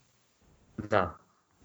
[0.91, 1.11] No.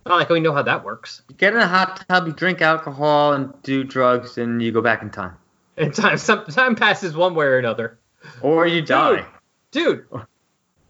[0.07, 1.23] Not like we know how that works.
[1.29, 4.83] You get in a hot tub, you drink alcohol and do drugs, and you go
[4.83, 5.37] back in time.
[5.77, 7.99] And time some time passes one way or another.
[8.41, 9.27] Or you die.
[9.71, 10.07] Dude,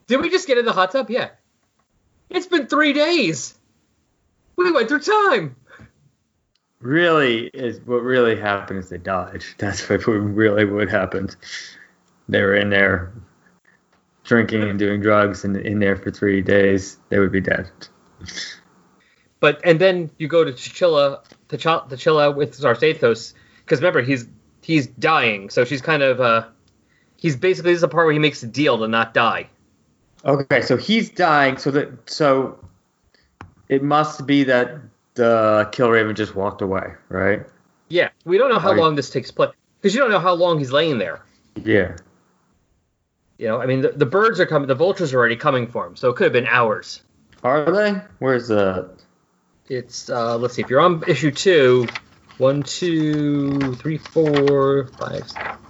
[0.07, 1.11] did we just get in the hot tub?
[1.11, 1.31] Yeah.
[2.31, 3.55] It's been three days.
[4.57, 5.57] We went through time.
[6.81, 9.45] Really, is what really happened is they died.
[9.59, 11.35] That's what really what happened.
[12.29, 13.13] They were in there
[14.25, 16.99] drinking and doing drugs and in there for three days.
[17.09, 17.71] They would be dead.
[19.41, 24.27] But and then you go to T'Challa, T'Challa, with Zarthethos, because remember he's
[24.63, 26.47] he's dying, so she's kind of uh,
[27.17, 29.49] he's basically this is the part where he makes a deal to not die.
[30.25, 31.59] Okay, so he's dying.
[31.59, 32.59] So that so
[33.69, 34.77] it must be that
[35.15, 37.43] the Kill Raven just walked away, right?
[37.89, 40.59] Yeah, we don't know how long this takes place because you don't know how long
[40.59, 41.23] he's laying there.
[41.63, 41.97] Yeah.
[43.39, 45.87] You know, I mean the, the birds are coming, the vultures are already coming for
[45.87, 47.03] him, so it could have been hours.
[47.43, 48.01] Are they?
[48.19, 48.91] Where's the?
[49.69, 51.87] It's uh, let's see, if you're on issue two,
[52.39, 55.23] one, two, three, four, five,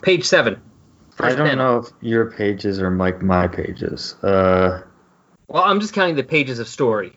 [0.03, 0.61] page seven.
[1.21, 1.57] I don't panel.
[1.57, 4.15] know if your pages are like my pages.
[4.23, 4.83] Uh,
[5.49, 7.17] Well, I'm just counting the pages of story.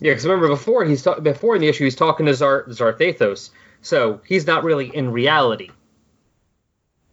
[0.00, 3.50] Yeah, because remember before he's ta- before in the issue he's talking to Zar- Zarthethos,
[3.82, 5.70] so he's not really in reality.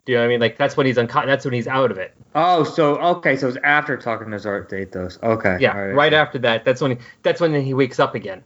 [0.05, 0.39] Do you know what I mean?
[0.39, 2.13] Like that's when he's unco- that's when he's out of it.
[2.35, 5.21] oh, so okay, so it's after talking to Zart Dathos.
[5.23, 5.57] Okay.
[5.59, 6.13] Yeah, right.
[6.13, 8.43] after that, that's when he, that's when he wakes up again.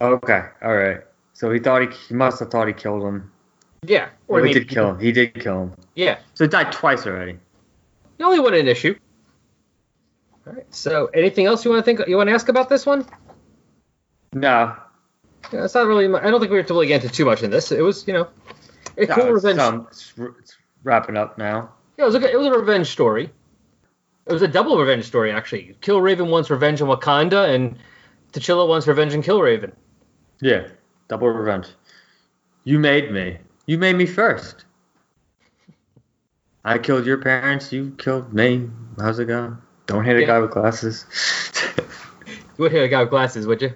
[0.00, 1.00] Okay, all right.
[1.32, 3.32] So he thought he, he must have thought he killed him.
[3.86, 4.98] Yeah, Or he did kill him.
[4.98, 5.72] He did kill him.
[5.94, 7.38] Yeah, So he died twice already.
[8.18, 8.94] he only won an issue.
[10.46, 10.66] All right.
[10.74, 13.06] So, anything else you want to think you want to ask about this one?
[14.32, 14.74] No.
[15.52, 16.06] Yeah, it's not really.
[16.06, 17.70] I don't think we have to really get into too much in this.
[17.72, 18.28] It was, you know,
[18.96, 19.58] a no, cool it's, revenge.
[19.60, 21.70] um, it's, it's wrapping up now.
[21.96, 23.30] Yeah, it was a it was a revenge story.
[24.26, 25.74] It was a double revenge story actually.
[25.80, 27.78] Kill Raven wants revenge on Wakanda, and
[28.32, 29.72] T'Challa wants revenge on Kill Raven.
[30.40, 30.66] Yeah.
[31.08, 31.68] Double revenge.
[32.64, 33.38] You made me.
[33.68, 34.64] You made me first.
[36.64, 37.70] I killed your parents.
[37.70, 38.70] You killed me.
[38.98, 39.58] How's it going?
[39.84, 40.26] Don't hit a Yeah.
[40.26, 41.04] guy with glasses.
[42.26, 43.72] You would hit a guy with glasses, would you?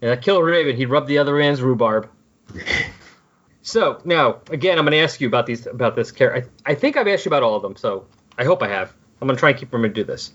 [0.00, 0.74] Yeah, Kill Raven.
[0.74, 2.08] He'd rub the other man's rhubarb.
[3.62, 6.50] so now, again, I'm going to ask you about these about this character.
[6.64, 8.06] I, I think I've asked you about all of them, so
[8.38, 8.94] I hope I have.
[9.20, 10.32] I'm going to try and keep remembering to do this.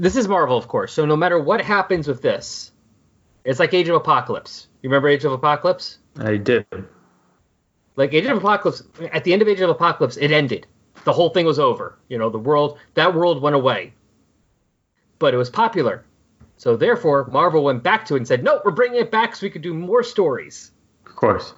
[0.00, 0.92] This is Marvel, of course.
[0.92, 2.72] So no matter what happens with this,
[3.44, 4.66] it's like Age of Apocalypse.
[4.82, 5.98] You remember Age of Apocalypse?
[6.18, 6.66] I did.
[8.00, 8.82] Like Age of Apocalypse
[9.12, 10.66] at the end of Age of Apocalypse it ended.
[11.04, 11.98] The whole thing was over.
[12.08, 13.92] You know, the world that world went away.
[15.18, 16.04] But it was popular.
[16.56, 19.46] So therefore Marvel went back to it and said, "No, we're bringing it back so
[19.46, 20.72] we could do more stories."
[21.06, 21.52] Of course.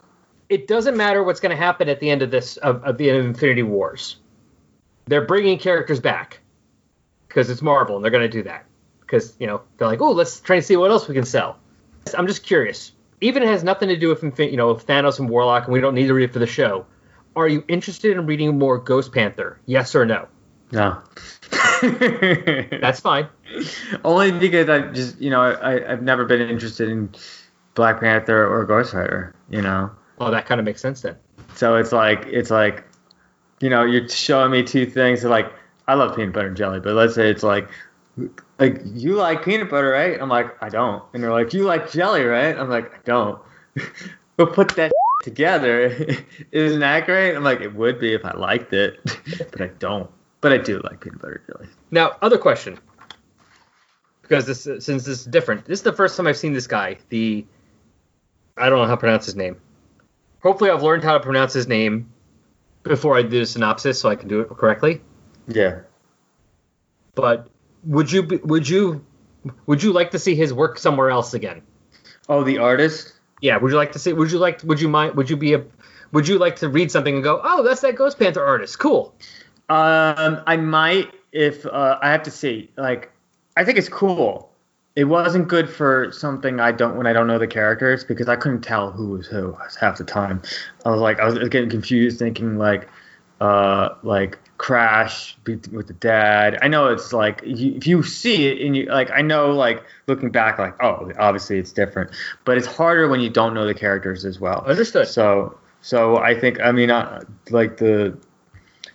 [0.48, 3.08] It doesn't matter what's going to happen at the end of this of, of the
[3.08, 4.16] end of Infinity Wars.
[5.06, 6.40] They're bringing characters back
[7.28, 8.66] because it's Marvel and they're going to do that
[9.00, 11.58] because, you know, they're like, "Oh, let's try and see what else we can sell."
[12.18, 12.92] I'm just curious.
[13.22, 15.80] Even it has nothing to do with Infin- you know Thanos and Warlock, and we
[15.80, 16.86] don't need to read it for the show.
[17.34, 19.58] Are you interested in reading more Ghost Panther?
[19.64, 20.28] Yes or no?
[20.70, 21.02] No.
[21.82, 23.28] That's fine.
[24.04, 27.10] Only because I just, you know, I, I've never been interested in
[27.74, 29.90] Black Panther or Ghost Rider, you know.
[30.18, 31.16] Well, that kind of makes sense then.
[31.54, 32.84] So it's like, it's like,
[33.60, 35.24] you know, you're showing me two things.
[35.24, 35.52] Like,
[35.86, 37.68] I love peanut butter and jelly, but let's say it's like,
[38.58, 40.20] like you like peanut butter, right?
[40.20, 41.02] I'm like, I don't.
[41.14, 42.56] And they're like, you like jelly, right?
[42.56, 43.40] I'm like, I don't.
[44.36, 45.96] but put that together.
[46.52, 47.34] Isn't that great?
[47.34, 49.00] I'm like, it would be if I liked it,
[49.50, 50.10] but I don't.
[50.40, 51.68] But I do like peanut butter jelly.
[51.90, 52.78] Now, other question.
[54.22, 56.66] Because this, uh, since this is different, this is the first time I've seen this
[56.66, 56.96] guy.
[57.08, 57.44] The,
[58.56, 59.60] I don't know how to pronounce his name.
[60.42, 62.10] Hopefully, I've learned how to pronounce his name
[62.82, 65.00] before I do the synopsis, so I can do it correctly.
[65.46, 65.80] Yeah.
[67.14, 67.48] But
[67.84, 69.04] would you be, would you
[69.66, 71.62] would you like to see his work somewhere else again?
[72.28, 73.12] Oh, the artist?
[73.40, 73.56] Yeah.
[73.56, 74.12] Would you like to see?
[74.12, 74.62] Would you like?
[74.62, 75.16] Would you mind?
[75.16, 75.64] Would you be a?
[76.12, 78.78] Would you like to read something and go, oh, that's that Ghost Panther artist.
[78.78, 79.14] Cool.
[79.68, 82.70] Um, I might if uh, I have to see.
[82.76, 83.10] Like,
[83.56, 84.50] I think it's cool.
[84.94, 88.36] It wasn't good for something I don't when I don't know the characters because I
[88.36, 90.42] couldn't tell who was who half the time.
[90.84, 92.88] I was like, I was getting confused, thinking like,
[93.40, 96.56] uh, like Crash with the dad.
[96.62, 100.30] I know it's like if you see it and you like, I know like looking
[100.30, 102.12] back, like, oh, obviously it's different,
[102.44, 104.64] but it's harder when you don't know the characters as well.
[104.64, 105.08] Understood.
[105.08, 108.16] So, so I think I mean, uh, like the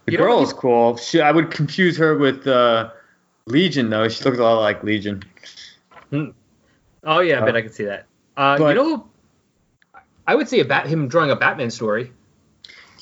[0.06, 0.96] the You girl is cool.
[0.96, 2.90] She, I would confuse her with uh,
[3.48, 4.08] Legion though.
[4.08, 5.22] She looks a lot like Legion.
[7.04, 8.06] Oh yeah, I bet Uh, I can see that.
[8.38, 9.08] Uh, but- you know,
[10.26, 12.14] I would see a bat him drawing a Batman story.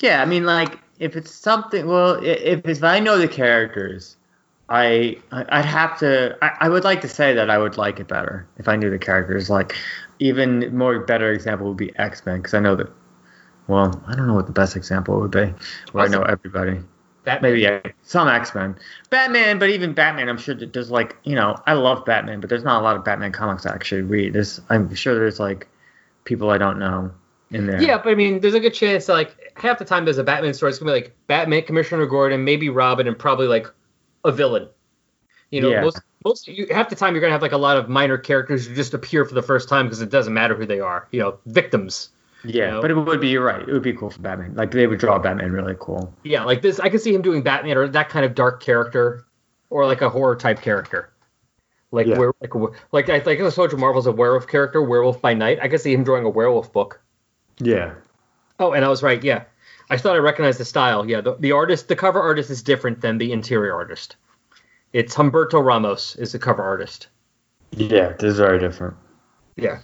[0.00, 1.86] Yeah, I mean, like if it's something.
[1.86, 4.16] Well, if if I know the characters,
[4.68, 6.36] I I'd have to.
[6.42, 8.90] I, I would like to say that I would like it better if I knew
[8.90, 9.50] the characters.
[9.50, 9.74] Like
[10.18, 12.90] even more better example would be X Men because I know that.
[13.68, 15.52] Well, I don't know what the best example would be
[15.92, 16.80] where I know everybody.
[17.24, 17.50] Batman.
[17.50, 18.76] Maybe yeah, some X Men,
[19.10, 22.48] Batman, but even Batman, I'm sure that there's like you know I love Batman, but
[22.48, 24.32] there's not a lot of Batman comics I actually read.
[24.32, 25.66] There's I'm sure there's like
[26.24, 27.12] people I don't know
[27.50, 27.80] in there.
[27.82, 29.08] Yeah, but I mean, there's a good chance.
[29.08, 30.70] Like half the time, there's a Batman story.
[30.70, 33.66] It's gonna be like Batman, Commissioner Gordon, maybe Robin, and probably like
[34.24, 34.68] a villain.
[35.50, 35.82] You know, Yeah.
[35.82, 38.66] most most you, half the time you're gonna have like a lot of minor characters
[38.66, 41.06] who just appear for the first time because it doesn't matter who they are.
[41.12, 42.08] You know, victims.
[42.44, 42.80] yeah, you know?
[42.82, 43.60] but it would be you're right.
[43.66, 44.54] It would be cool for Batman.
[44.56, 46.12] Like they would draw Batman really cool.
[46.24, 46.80] Yeah, like this.
[46.80, 49.24] I can see him doing Batman or that kind of dark character,
[49.70, 51.10] or like a horror type character.
[51.92, 52.18] Like Yeah.
[52.18, 52.52] where like
[52.90, 55.60] like I think I told you Marvel's a werewolf character, Werewolf by Night.
[55.62, 57.00] I could see him drawing a werewolf book.
[57.58, 57.94] Yeah,
[58.58, 59.22] Oh, and I was right.
[59.22, 59.44] Yeah,
[59.90, 61.08] I thought I recognized the style.
[61.08, 64.16] Yeah, the, the artist, the cover artist is different than the interior artist.
[64.92, 67.08] It's Humberto Ramos is the cover artist.
[67.72, 68.94] yeah, this is very different.
[69.56, 69.80] Yeah.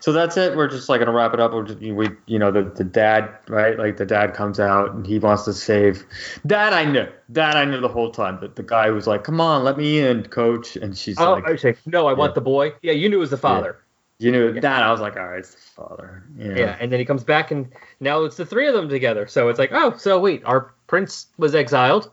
[0.00, 0.54] So that's it.
[0.56, 1.52] We're just like gonna wrap it up.
[1.66, 3.76] Just, we, you know, the the dad, right?
[3.78, 6.04] Like the dad comes out and he wants to save.
[6.46, 7.08] Dad, I knew.
[7.32, 9.98] Dad, I knew the whole time that the guy was like, "Come on, let me
[10.00, 12.06] in, coach." And she's Oh, like, I no.
[12.06, 12.72] I want the boy.
[12.82, 13.78] Yeah, you knew it was the father.
[14.18, 16.60] "You knew that I was like, "All right, it's the father." You know?
[16.60, 16.76] Yeah.
[16.80, 17.70] and then he comes back and
[18.00, 19.26] now it's the three of them together.
[19.26, 22.10] So it's like, oh, so wait, our prince was exiled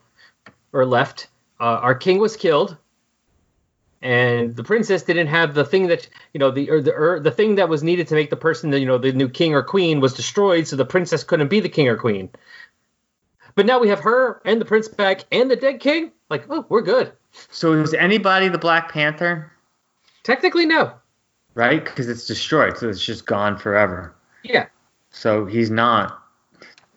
[0.73, 1.27] or left.
[1.59, 2.77] Uh, our king was killed.
[4.01, 7.31] And the princess didn't have the thing that you know the or the or the
[7.31, 9.61] thing that was needed to make the person that you know the new king or
[9.61, 12.29] queen was destroyed, so the princess couldn't be the king or queen.
[13.55, 16.13] But now we have her and the prince back and the dead king.
[16.29, 17.11] Like, oh, we're good.
[17.49, 19.51] So is anybody the Black Panther?
[20.23, 20.93] Technically, no.
[21.59, 21.83] Right?
[21.83, 24.15] Because it's destroyed, so it's just gone forever.
[24.43, 24.67] Yeah,
[25.11, 26.17] So he's not.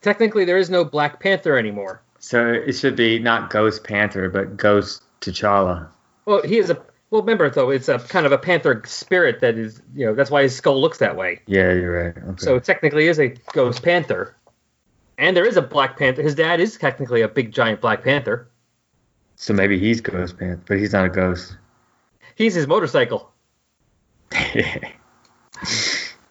[0.02, 2.00] technically there is no Black Panther anymore.
[2.20, 5.88] So it should be not Ghost Panther, but Ghost T'Challa.
[6.26, 7.22] Well, he is a well.
[7.22, 10.42] Remember though, it's a kind of a panther spirit that is, you know, that's why
[10.42, 11.40] his skull looks that way.
[11.46, 12.16] Yeah, you're right.
[12.16, 12.36] Okay.
[12.44, 14.36] So it technically is a ghost panther,
[15.18, 16.22] and there is a black panther.
[16.22, 18.48] His dad is technically a big giant black panther.
[19.34, 21.56] so maybe he's Ghost Panther, but he's not a ghost.
[22.36, 23.32] He's his motorcycle.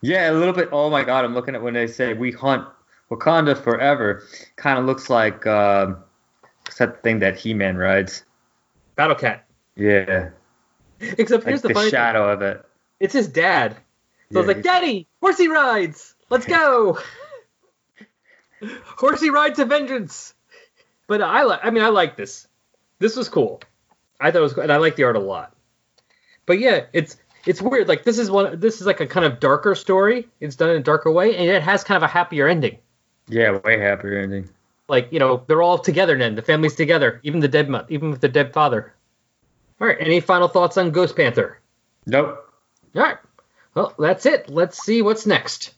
[0.01, 0.69] yeah, a little bit.
[0.71, 2.67] Oh my god, I'm looking at when they say we hunt
[3.09, 4.23] Wakanda forever.
[4.55, 5.97] Kind of looks like um,
[6.63, 8.23] what's that thing that He-Man rides.
[8.95, 9.45] Battle Cat.
[9.75, 10.29] Yeah,
[10.99, 11.91] Except like here's the, the, funny thing.
[11.91, 12.63] shadow of it.
[12.99, 13.77] It's his dad.
[14.31, 16.15] So I was Yeah, like, Daddy, horsey rides.
[16.29, 16.99] Let's go.
[18.97, 20.33] horsey ride to vengeance.
[21.07, 21.59] But I like.
[21.63, 22.47] I mean, I like this.
[22.99, 23.61] This was cool.
[24.19, 25.55] I thought it was, and I like the art a lot.
[26.45, 27.87] But yeah, it's it's weird.
[27.87, 28.59] Like this is one.
[28.59, 30.27] This is like a kind of darker story.
[30.39, 32.77] It's done in a darker way, and it has kind of a happier ending.
[33.27, 34.49] Yeah, way happier ending.
[34.87, 36.35] Like you know, they're all together then.
[36.35, 37.19] The family's together.
[37.23, 38.93] Even the dead, even with the dead father.
[39.79, 39.97] All right.
[39.99, 41.59] Any final thoughts on Ghost Panther?
[42.05, 42.51] Nope.
[42.95, 43.17] All right.
[43.73, 44.49] Well, that's it.
[44.49, 45.73] Let's see what's next.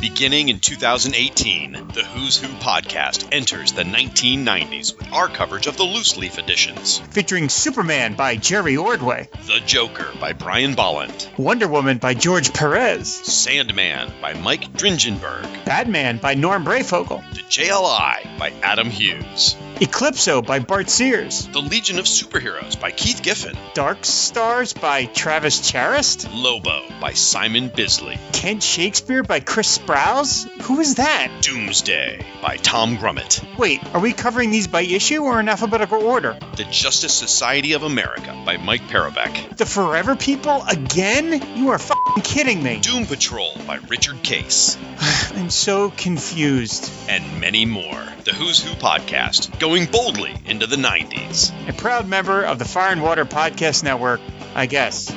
[0.00, 5.82] Beginning in 2018, the Who's Who podcast enters the 1990s with our coverage of the
[5.84, 7.00] loose leaf editions.
[7.10, 13.12] featuring Superman by Jerry Ordway, The Joker by Brian Bolland, Wonder Woman by George Perez,
[13.12, 20.58] Sandman by Mike Dringenberg, Batman by Norm Breyfogle, The JLI by Adam Hughes, Eclipso by
[20.58, 26.82] Bart Sears, The Legion of Superheroes by Keith Giffen, Dark Stars by Travis Charest, Lobo
[27.00, 30.46] by Simon Bisley, Kent Shakespeare by Chris Sprouse?
[30.64, 31.30] Who is that?
[31.40, 36.36] Doomsday by Tom Grummett, Wait, are we covering these by issue or in alphabetical order?
[36.56, 41.56] The Justice Society of America by Mike Parobeck, The Forever People again?
[41.56, 42.80] You are f***ing kidding me.
[42.80, 44.76] Doom Patrol by Richard Case,
[45.34, 46.90] I'm so confused.
[47.08, 48.04] and many more.
[48.24, 51.52] The Who's Who podcast, going boldly into the 90s.
[51.68, 54.20] A proud member of the Fire and Water Podcast Network,
[54.52, 55.14] I guess.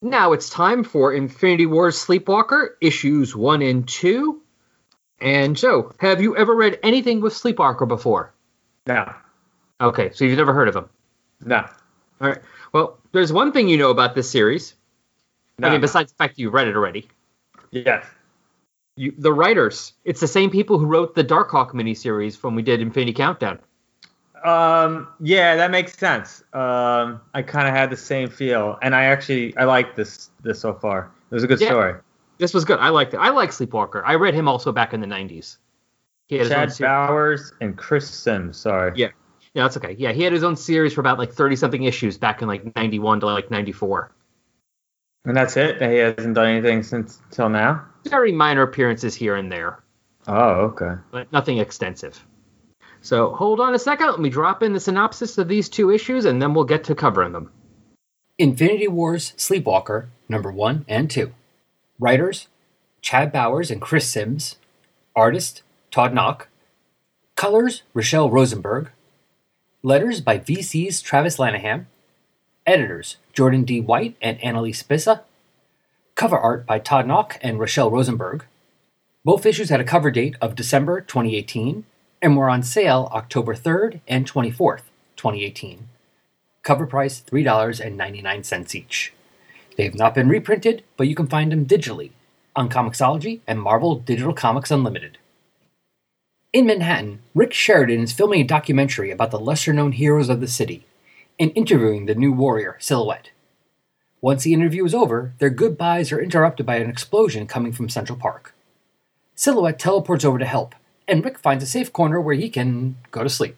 [0.00, 4.42] Now it's time for Infinity Wars Sleepwalker, issues one and two.
[5.20, 8.32] And Joe, have you ever read anything with Sleepwalker before?
[8.86, 9.12] No.
[9.80, 10.88] Okay, so you've never heard of him.
[11.44, 11.66] No.
[12.20, 12.38] All right.
[12.72, 14.76] Well, there's one thing you know about this series.
[15.58, 15.66] No.
[15.66, 17.08] I mean, besides the fact that you read it already.
[17.72, 18.06] yes.
[18.96, 22.80] You, the writers, it's the same people who wrote the Darkhawk miniseries when we did
[22.80, 23.58] Infinity Countdown.
[24.42, 26.42] Um, yeah, that makes sense.
[26.54, 30.60] Um, I kind of had the same feel, and I actually I like this this
[30.60, 31.10] so far.
[31.30, 31.68] It was a good Yeah.
[31.68, 31.94] story.
[32.38, 32.78] This was good.
[32.78, 33.18] I liked it.
[33.18, 34.02] I like Sleepwalker.
[34.04, 35.58] I read him also back in the 90s.
[36.28, 36.78] He had his own Chad.
[36.80, 38.56] Bowers and Chris Sims.
[38.56, 38.92] Sorry.
[38.94, 39.08] Yeah.
[39.54, 39.96] Yeah, that's okay.
[39.98, 42.76] Yeah, he had his own series for about like 30 something issues back in like
[42.76, 44.10] 91 to like 94.
[45.24, 45.80] And that's it.
[45.80, 47.84] He hasn't done anything since till now.
[48.08, 49.80] Very minor appearances here and there,
[50.26, 50.94] Oh, okay.
[51.10, 52.24] but nothing extensive.
[53.02, 54.08] So hold on a second.
[54.08, 56.94] Let me drop in the synopsis of these two issues and then we'll get to
[56.94, 57.50] covering them.
[58.38, 61.32] Infinity Wars Sleepwalker, number 1 and 2.
[61.98, 62.48] Writers
[63.00, 64.56] Chad Bowers and Chris Sims.
[65.14, 66.46] Artist Todd Nauck.
[67.36, 68.90] Colors Rachelle Rosenberg.
[69.82, 71.86] Letters by VC's Travis Lanham.
[72.66, 73.80] Editors Jordan D.
[73.80, 75.20] White and Annalise Spissa.
[76.16, 78.46] Cover art by Todd Nauck and Rachelle Rosenberg.
[79.22, 81.84] Both issues had a cover date of December 2018
[82.22, 84.84] and were on sale October 3rd and 24th,
[85.16, 85.88] 2018.
[86.62, 89.12] Cover price $3.99 each.
[89.76, 92.12] They have not been reprinted, but you can find them digitally
[92.56, 95.18] on Comixology and Marvel Digital Comics Unlimited.
[96.54, 100.48] In Manhattan, Rick Sheridan is filming a documentary about the lesser known heroes of the
[100.48, 100.86] city
[101.38, 103.28] and interviewing the new warrior, Silhouette.
[104.22, 108.18] Once the interview is over, their goodbyes are interrupted by an explosion coming from Central
[108.18, 108.54] Park.
[109.34, 110.74] Silhouette teleports over to help,
[111.06, 113.56] and Rick finds a safe corner where he can go to sleep.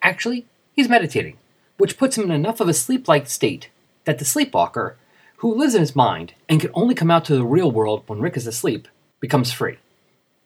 [0.00, 1.36] Actually, he's meditating,
[1.78, 3.70] which puts him in enough of a sleep like state
[4.04, 4.96] that the sleepwalker,
[5.38, 8.20] who lives in his mind and can only come out to the real world when
[8.20, 8.86] Rick is asleep,
[9.18, 9.78] becomes free.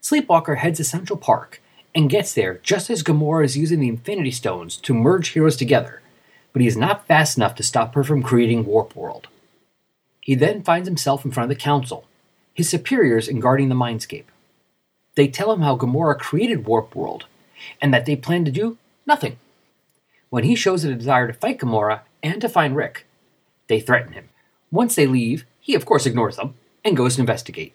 [0.01, 1.61] Sleepwalker heads to Central Park
[1.95, 6.01] and gets there just as Gamora is using the Infinity Stones to merge heroes together,
[6.55, 9.29] but he is not fast enough to stop her from creating Warp World.
[10.23, 12.07] He then finds himself in front of the Council,
[12.55, 14.27] his superiors in guarding the Mindscape.
[15.17, 17.27] They tell him how Gamora created Warp World,
[17.81, 19.37] and that they plan to do nothing.
[20.31, 23.05] When he shows a desire to fight Gamora and to find Rick,
[23.67, 24.29] they threaten him.
[24.71, 26.55] Once they leave, he of course ignores them
[26.85, 27.75] and goes to investigate.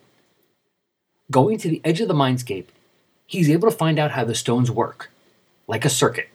[1.30, 2.66] Going to the edge of the mindscape,
[3.26, 5.10] he's able to find out how the stones work,
[5.66, 6.30] like a circuit.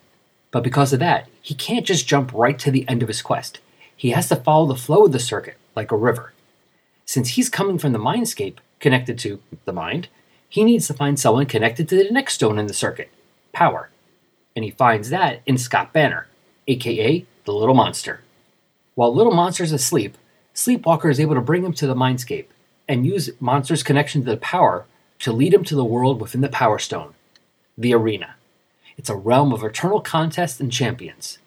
[0.51, 3.59] But because of that, he can't just jump right to the end of his quest.
[3.95, 6.34] He has to follow the flow of the circuit, like a river.
[7.05, 10.07] Since he's coming from the mindscape, connected to the mind,
[10.47, 13.09] he needs to find someone connected to the next stone in the circuit,
[13.51, 13.89] power.
[14.55, 16.28] And he finds that in Scott Banner,
[16.67, 18.21] aka the Little Monster.
[18.95, 20.17] While Little Monster's asleep,
[20.53, 22.45] Sleepwalker is able to bring him to the mindscape
[22.88, 24.86] and use Monster's connection to the power
[25.19, 27.13] to lead him to the world within the Power Stone,
[27.78, 28.36] the arena.
[28.97, 31.39] It's a realm of eternal contests and champions.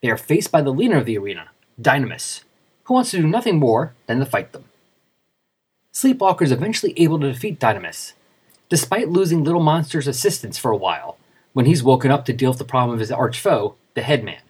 [0.00, 1.48] They are faced by the leader of the arena,
[1.80, 2.42] Dynamis,
[2.88, 4.64] who wants to do nothing more than to fight them.
[5.92, 8.14] Sleepwalker is eventually able to defeat Dynamis,
[8.70, 11.18] despite losing Little Monster's assistance for a while
[11.52, 14.40] when he's woken up to deal with the problem of his arch foe, the Headman.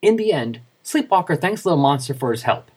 [0.00, 2.70] In the end, Sleepwalker thanks Little Monster for his help,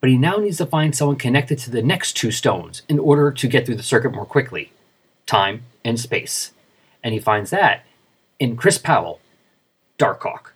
[0.00, 3.32] but he now needs to find someone connected to the next two stones in order
[3.32, 4.70] to get through the circuit more quickly
[5.26, 6.52] time and space.
[7.02, 7.84] And he finds that
[8.38, 9.20] in Chris Powell,
[9.98, 10.52] Darkhawk.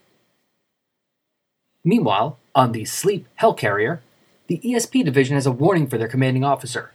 [1.83, 3.99] Meanwhile, on the Sleep Helicarrier,
[4.47, 6.91] the ESP division has a warning for their commanding officer.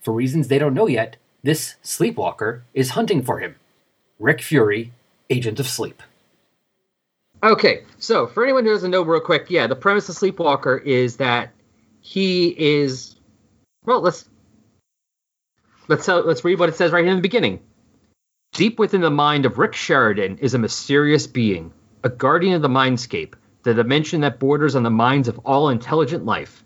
[0.00, 3.56] For reasons they don't know yet, This sleepwalker is hunting for him.
[4.18, 4.92] Rick Fury,
[5.28, 6.02] Agent of Sleep.
[7.42, 11.16] Okay, so for anyone who doesn't know, real quick, yeah, the premise of Sleepwalker is
[11.16, 11.50] that
[12.00, 13.16] he is.
[13.84, 14.28] Well, let's
[15.88, 17.60] let's let's read what it says right here in the beginning.
[18.52, 21.72] Deep within the mind of Rick Sheridan is a mysterious being,
[22.04, 26.24] a guardian of the mindscape, the dimension that borders on the minds of all intelligent
[26.24, 26.64] life.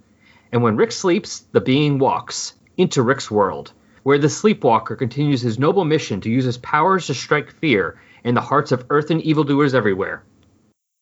[0.53, 3.73] And when Rick sleeps, the being walks into Rick's world,
[4.03, 8.35] where the sleepwalker continues his noble mission to use his powers to strike fear in
[8.35, 10.23] the hearts of earth and evildoers everywhere.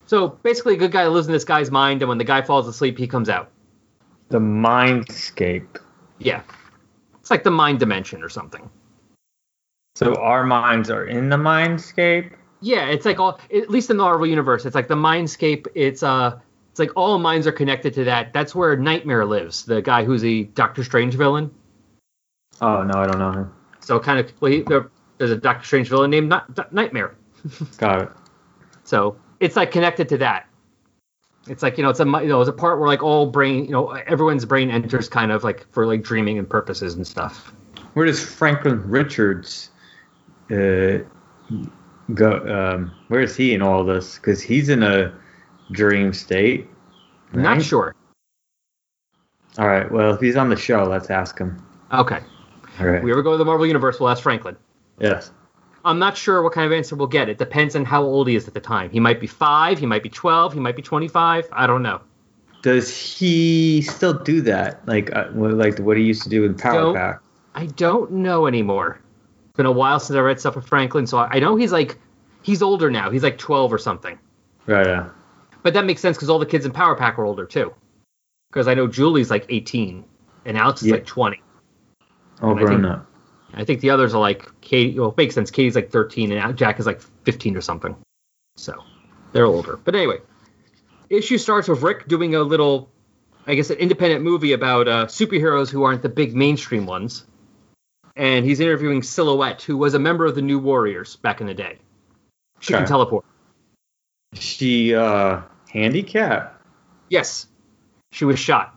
[0.07, 2.69] So basically, a good guy lives in this guy's mind, and when the guy falls
[2.69, 3.51] asleep, he comes out.
[4.29, 5.81] The mindscape.
[6.19, 6.43] Yeah.
[7.21, 8.69] It's like the mind dimension or something.
[9.97, 12.33] So our minds are in the mindscape.
[12.65, 16.03] Yeah, it's like all at least in the Marvel universe, it's like the mindscape, it's
[16.03, 16.41] uh
[16.71, 18.33] it's like all minds are connected to that.
[18.33, 21.55] That's where Nightmare lives, the guy who's a Doctor Strange villain.
[22.63, 23.53] Oh no, I don't know him.
[23.81, 27.15] So kind of well, he, there, there's a Doctor Strange villain named Not, Nightmare.
[27.77, 28.09] Got it.
[28.85, 30.49] So it's like connected to that.
[31.47, 33.67] It's like you know, it's a you know, it's a part where like all brain,
[33.67, 37.53] you know, everyone's brain enters kind of like for like dreaming and purposes and stuff.
[37.93, 39.69] Where does Franklin Richards
[40.51, 41.01] uh,
[42.13, 42.33] go?
[42.75, 44.17] Um, where is he in all this?
[44.17, 45.13] Because he's in a
[45.73, 46.69] dream state.
[47.33, 47.95] Not sure.
[49.59, 49.91] All right.
[49.91, 51.65] Well, if he's on the show, let's ask him.
[51.93, 52.21] Okay.
[52.81, 52.97] All right.
[52.99, 54.57] If we ever go to the Marvel universe, we'll ask Franklin.
[54.99, 55.31] yes.
[55.87, 57.29] I'm not sure what kind of answer we'll get.
[57.29, 58.89] It depends on how old he is at the time.
[58.89, 61.47] He might be five, he might be 12, he might be 25.
[61.53, 62.01] I don't know.
[62.63, 64.81] Does he still do that?
[64.89, 67.21] Like, uh, what- like what he used to do in Power Don't- Pack?
[67.55, 68.99] I don't know anymore.
[69.55, 71.71] It's been a while since I read stuff with Franklin, so I I know he's
[71.71, 71.97] like,
[72.43, 73.11] he's older now.
[73.13, 74.19] He's like 12 or something.
[74.67, 74.85] Right.
[74.85, 75.11] Yeah.
[75.63, 77.73] But that makes sense because all the kids in Power Pack are older too.
[78.51, 80.05] Because I know Julie's like 18
[80.45, 80.95] and Alex is Yeah.
[80.95, 81.41] like 20.
[82.43, 83.07] All I grown think- up.
[83.57, 84.99] I think the others are like Katie.
[84.99, 85.53] Well, it makes sense.
[85.53, 87.95] Katie's like 13 and Jack is like 15 or something.
[88.57, 88.75] So
[89.33, 89.79] they're older.
[89.85, 90.17] But anyway,
[91.11, 92.91] issue starts with Rick doing a little,
[93.47, 97.25] I guess, an independent movie about uh, superheroes who aren't the big mainstream ones.
[98.17, 101.55] And he's interviewing Silhouette, who was a member of the New Warriors back in the
[101.55, 101.79] day.
[102.61, 103.25] She can teleport.
[104.35, 106.63] She uh handicapped.
[107.09, 107.47] Yes,
[108.13, 108.75] she was shot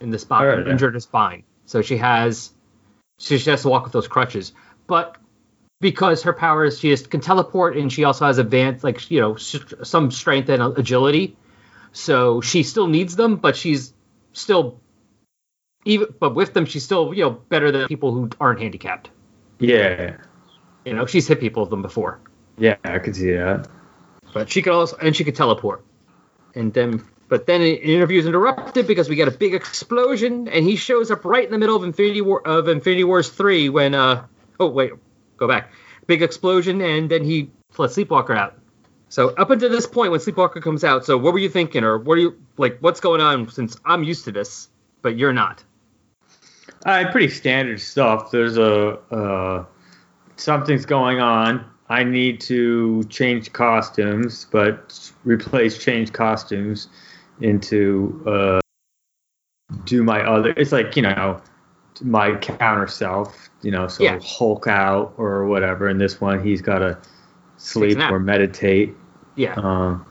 [0.00, 0.72] in the spine, Alright, yeah.
[0.72, 1.42] injured her spine.
[1.66, 2.52] So she has,
[3.18, 4.52] she just has to walk with those crutches.
[4.86, 5.16] But
[5.80, 9.36] because her powers, she just can teleport, and she also has advanced, like you know,
[9.36, 11.36] some strength and agility.
[11.92, 13.92] So she still needs them, but she's
[14.32, 14.80] still
[15.86, 16.14] even.
[16.18, 19.10] But with them, she's still you know better than people who aren't handicapped.
[19.58, 20.16] Yeah.
[20.84, 22.20] You know, she's hit people with them before.
[22.58, 23.68] Yeah, I could see that.
[24.32, 25.84] But she could also, and she could teleport.
[26.54, 30.64] And then, but then an interview is interrupted because we get a big explosion, and
[30.64, 33.94] he shows up right in the middle of Infinity War of Infinity Wars three when
[33.94, 34.26] uh
[34.60, 34.92] oh wait
[35.36, 35.70] go back
[36.06, 38.58] big explosion and then he lets Sleepwalker out.
[39.08, 41.98] So up until this point when Sleepwalker comes out, so what were you thinking, or
[41.98, 42.78] what are you like?
[42.80, 43.48] What's going on?
[43.48, 44.68] Since I'm used to this,
[45.02, 45.62] but you're not.
[46.86, 48.30] Uh, pretty standard stuff.
[48.30, 49.64] There's a uh,
[50.36, 51.64] something's going on.
[51.88, 56.86] I need to change costumes, but replace change costumes
[57.40, 58.60] into uh,
[59.84, 60.54] do my other.
[60.56, 61.40] It's like you know
[62.02, 63.50] my counter self.
[63.62, 64.20] You know, so Yeah.
[64.22, 65.88] Hulk out or whatever.
[65.88, 66.96] And this one, he's got to
[67.56, 68.94] sleep or meditate.
[69.34, 70.06] Yeah, Um,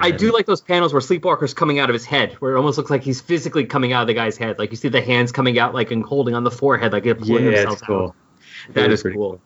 [0.00, 2.78] I do like those panels where Sleepwalker's coming out of his head, where it almost
[2.78, 4.58] looks like he's physically coming out of the guy's head.
[4.58, 7.16] Like you see the hands coming out, like and holding on the forehead, like they're
[7.16, 8.04] Yeah, pulling it's themselves cool.
[8.08, 8.74] out.
[8.74, 9.40] That It is pretty cool.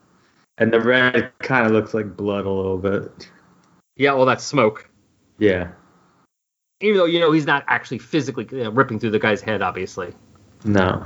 [0.57, 3.29] And the red kind of looks like blood a little bit.
[3.97, 4.89] Yeah, well, that's smoke.
[5.37, 5.69] Yeah.
[6.81, 9.61] Even though you know he's not actually physically you know, ripping through the guy's head,
[9.61, 10.13] obviously.
[10.63, 11.03] No.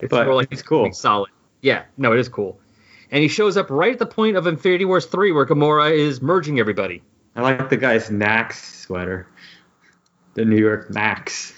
[0.00, 0.92] It's But more like it's cool.
[0.92, 1.30] solid.
[1.60, 2.60] Yeah, no, it is cool.
[3.10, 6.20] And he shows up right at the point of Infinity Wars three, where Gamora is
[6.22, 7.02] merging everybody.
[7.38, 9.28] I like the guy's Nax sweater.
[10.34, 11.54] The New York Max.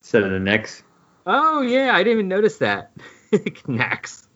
[0.00, 0.82] Instead of the Knicks.
[1.26, 2.92] Oh yeah, I didn't even notice that.
[3.30, 4.26] Nax.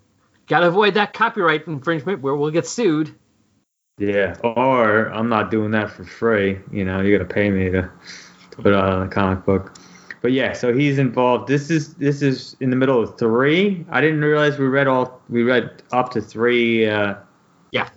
[0.48, 3.14] Gotta avoid that copyright infringement where we'll get sued.
[3.96, 4.36] Yeah.
[4.44, 6.58] Or I'm not doing that for free.
[6.70, 7.90] You know, you gotta pay me to
[8.50, 9.78] put it on a comic book.
[10.20, 11.48] But yeah, so he's involved.
[11.48, 13.86] This is this is in the middle of three.
[13.88, 17.14] I didn't realize we read all we read up to three uh
[17.70, 17.88] Yeah.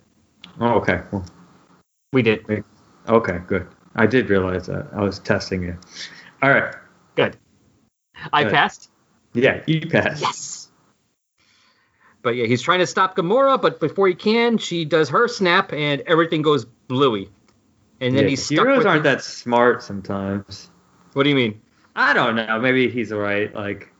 [0.60, 1.02] Oh, okay.
[1.12, 1.26] Well,
[2.12, 2.44] We did.
[3.08, 3.66] okay, good.
[3.94, 4.88] I did realize that.
[4.92, 5.76] I was testing you.
[6.42, 6.74] All right.
[7.16, 7.36] Good.
[8.32, 8.52] I Good.
[8.52, 8.90] passed.
[9.34, 10.22] Yeah, you passed.
[10.22, 10.68] Yes.
[12.22, 15.72] But yeah, he's trying to stop Gamora, but before he can, she does her snap,
[15.72, 17.30] and everything goes bluey.
[18.00, 20.70] And then Yeah, he's stuck heroes aren't the- that smart sometimes.
[21.12, 21.60] What do you mean?
[21.96, 22.60] I don't know.
[22.60, 23.52] Maybe he's right.
[23.54, 23.92] Like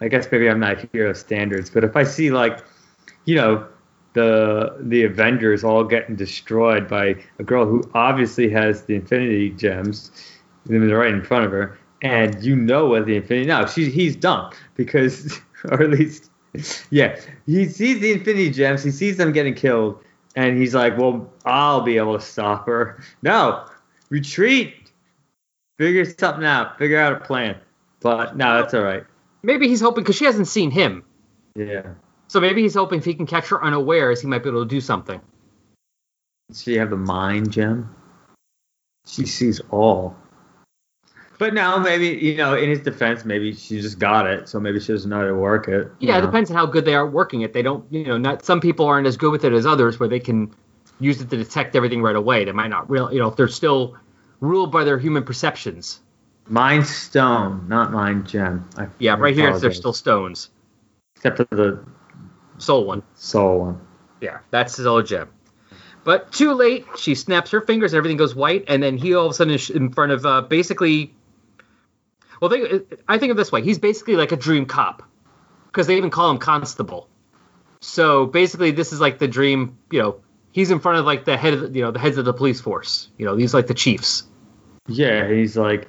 [0.00, 2.58] I guess maybe I'm not hero standards, but if I see like,
[3.24, 3.66] you know,
[4.16, 10.10] the the Avengers all getting destroyed by a girl who obviously has the Infinity Gems,
[10.64, 14.16] they're right in front of her, and you know what the Infinity now she he's
[14.16, 15.38] dumb because
[15.70, 16.30] or at least
[16.90, 20.02] yeah he sees the Infinity Gems, he sees them getting killed,
[20.34, 23.04] and he's like, well I'll be able to stop her.
[23.22, 23.66] No,
[24.08, 24.90] retreat,
[25.76, 27.56] figure something out, figure out a plan.
[28.00, 29.04] But no, that's all right.
[29.42, 31.04] Maybe he's hoping because she hasn't seen him.
[31.54, 31.92] Yeah.
[32.28, 34.68] So maybe he's hoping if he can catch her unawares, he might be able to
[34.68, 35.20] do something.
[36.48, 37.94] Does she have the mind gem?
[39.06, 40.16] She sees all.
[41.38, 44.80] But now maybe you know, in his defense, maybe she just got it, so maybe
[44.80, 45.90] she doesn't know how to work it.
[45.98, 47.52] Yeah, it depends on how good they are working it.
[47.52, 50.08] They don't, you know, not some people aren't as good with it as others, where
[50.08, 50.54] they can
[50.98, 52.44] use it to detect everything right away.
[52.44, 53.96] They might not real, you know, if they're still
[54.40, 56.00] ruled by their human perceptions.
[56.48, 58.68] Mind stone, not mind gem.
[58.78, 60.50] I Yeah, right here they're still stones.
[61.16, 61.84] except for the
[62.58, 63.02] Soul one.
[63.14, 63.80] soul one.
[64.20, 65.28] Yeah, that's his a gem.
[66.04, 66.86] But too late.
[66.96, 69.54] She snaps her fingers, and everything goes white, and then he all of a sudden
[69.54, 71.14] is in front of uh, basically.
[72.40, 75.02] Well, think, I think of this way: he's basically like a dream cop,
[75.66, 77.08] because they even call him constable.
[77.80, 79.78] So basically, this is like the dream.
[79.90, 80.20] You know,
[80.52, 82.60] he's in front of like the head of you know the heads of the police
[82.60, 83.08] force.
[83.18, 84.24] You know, these like the chiefs.
[84.88, 85.88] Yeah, he's like,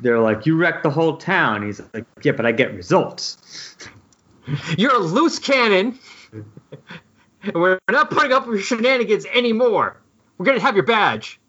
[0.00, 1.66] they're like, you wrecked the whole town.
[1.66, 3.76] He's like, yeah, but I get results.
[4.78, 5.98] You're a loose cannon.
[7.42, 10.00] and we're not putting up with your shenanigans anymore.
[10.36, 11.40] We're gonna have your badge.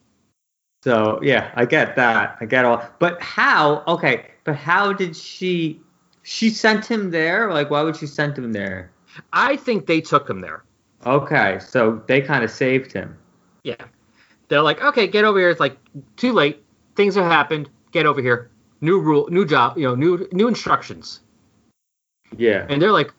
[0.83, 2.37] So yeah, I get that.
[2.39, 2.83] I get all.
[2.99, 3.83] But how?
[3.87, 5.81] Okay, but how did she?
[6.23, 7.51] She sent him there.
[7.51, 8.91] Like, why would she send him there?
[9.33, 10.63] I think they took him there.
[11.05, 13.17] Okay, so they kind of saved him.
[13.63, 13.75] Yeah.
[14.47, 15.49] They're like, okay, get over here.
[15.49, 15.77] It's like
[16.17, 16.63] too late.
[16.95, 17.69] Things have happened.
[17.91, 18.49] Get over here.
[18.81, 19.77] New rule, new job.
[19.77, 21.21] You know, new new instructions.
[22.35, 22.65] Yeah.
[22.69, 23.13] And they're like,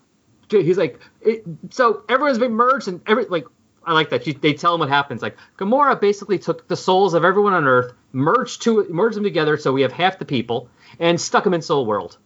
[0.50, 3.46] he's like, it, so everyone's been merged and every like.
[3.82, 4.24] I like that.
[4.24, 5.22] She, they tell him what happens.
[5.22, 9.56] Like Gamora basically took the souls of everyone on Earth, merged to merged them together,
[9.56, 12.18] so we have half the people, and stuck them in Soul World.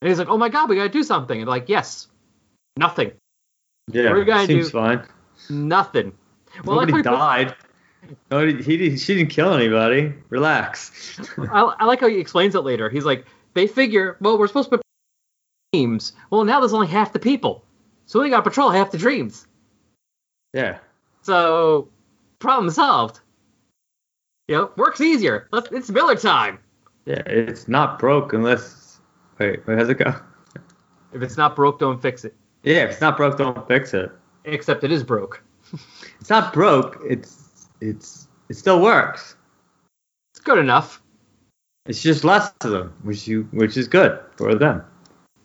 [0.00, 2.08] And he's like, "Oh my God, we gotta do something." And like, "Yes,
[2.78, 3.12] nothing,
[3.92, 4.10] Yeah.
[4.12, 5.06] We're gonna seems do- fine.
[5.50, 6.12] nothing."
[6.64, 7.54] Well, Nobody like, died.
[8.30, 10.14] No, he, he didn't, she didn't kill anybody.
[10.30, 11.20] Relax.
[11.38, 12.88] I, I like how he explains it later.
[12.88, 14.80] He's like, they figure, well, we're supposed to
[15.70, 16.12] put teams.
[16.30, 17.64] Well, now there's only half the people,
[18.06, 19.46] so we got to patrol half the dreams.
[20.52, 20.78] yeah.
[21.22, 21.88] So,
[22.38, 23.20] problem solved.
[24.48, 25.48] You know, works easier.
[25.52, 26.58] Let's, it's Miller time.
[27.04, 27.22] Yeah.
[27.26, 29.00] It's not broke unless.
[29.38, 30.14] Wait, wait, how's it go?
[31.12, 32.34] If it's not broke, don't fix it.
[32.62, 34.10] Yeah, if it's not broke, don't fix it.
[34.44, 35.42] Except it is broke.
[36.20, 37.00] It's not broke.
[37.08, 39.36] It's it's it still works.
[40.34, 41.02] It's good enough.
[41.86, 44.84] It's just less of them, which you which is good for them.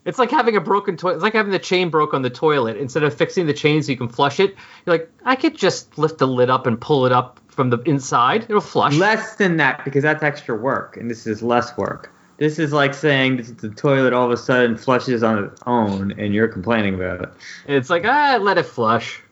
[0.06, 1.16] It's like having a broken toilet.
[1.16, 2.76] It's like having the chain broke on the toilet.
[2.76, 4.54] Instead of fixing the chain so you can flush it,
[4.86, 7.78] you're like, I could just lift the lid up and pull it up from the
[7.80, 8.44] inside.
[8.44, 8.94] It'll flush.
[8.94, 12.12] Less than that because that's extra work, and this is less work.
[12.38, 16.32] This is like saying the toilet all of a sudden flushes on its own, and
[16.32, 17.28] you're complaining about it.
[17.66, 19.22] It's like, ah, let it flush.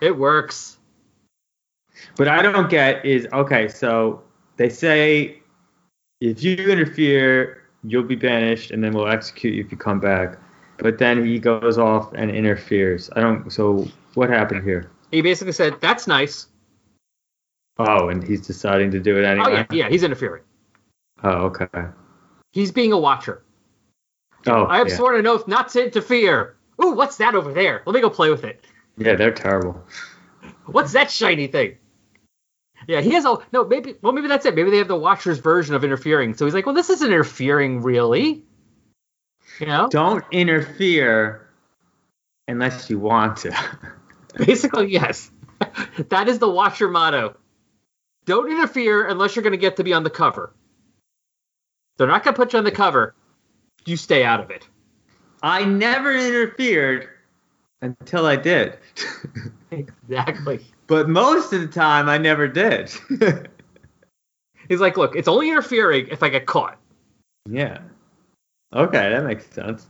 [0.00, 0.78] It works.
[2.16, 4.22] What I don't get is okay, so
[4.56, 5.42] they say
[6.20, 10.38] if you interfere, you'll be banished, and then we'll execute you if you come back.
[10.78, 13.10] But then he goes off and interferes.
[13.14, 13.50] I don't.
[13.52, 14.90] So what happened here?
[15.10, 16.48] He basically said, that's nice.
[17.78, 19.46] Oh, and he's deciding to do it anyway.
[19.46, 20.42] Oh, yeah, yeah, he's interfering.
[21.22, 21.66] Oh, okay.
[22.52, 23.42] He's being a watcher.
[24.46, 24.96] Oh, I have yeah.
[24.96, 26.56] sworn an oath not to interfere.
[26.82, 27.82] Ooh, what's that over there?
[27.86, 28.64] Let me go play with it.
[28.96, 29.82] yeah, they're terrible.
[30.66, 31.76] What's that shiny thing?
[32.86, 33.64] Yeah, he has a no.
[33.64, 34.54] Maybe well, maybe that's it.
[34.54, 36.34] Maybe they have the Watcher's version of interfering.
[36.34, 38.44] So he's like, well, this isn't interfering, really.
[39.60, 41.48] You know, Don't interfere
[42.48, 43.56] unless you want to.
[44.36, 45.30] basically, yes.
[46.08, 47.36] that is the Watcher motto.
[48.26, 50.52] Don't interfere unless you're going to get to be on the cover.
[51.96, 53.14] They're not going to put you on the cover.
[53.84, 54.66] You stay out of it.
[55.42, 57.08] I never interfered
[57.80, 58.78] until I did.
[59.70, 60.60] Exactly.
[60.86, 62.90] But most of the time, I never did.
[64.68, 66.78] He's like, look, it's only interfering if I get caught.
[67.48, 67.78] yeah.
[68.72, 69.86] Okay, that makes sense.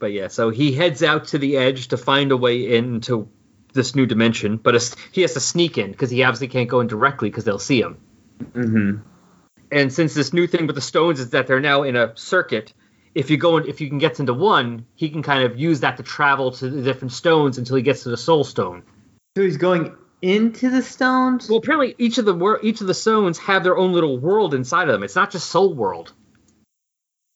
[0.00, 3.28] But yeah, so he heads out to the edge to find a way into
[3.74, 4.74] this new dimension, but
[5.12, 7.80] he has to sneak in because he obviously can't go in directly because they'll see
[7.80, 7.98] him.
[8.52, 9.02] Mm-hmm.
[9.70, 12.72] And since this new thing with the stones is that they're now in a circuit,
[13.14, 15.80] if you go in, if you can get into one, he can kind of use
[15.80, 18.82] that to travel to the different stones until he gets to the soul stone.
[19.36, 21.48] So he's going into the stones?
[21.48, 24.54] Well, apparently each of the wor- each of the stones have their own little world
[24.54, 25.02] inside of them.
[25.02, 26.12] It's not just Soul World.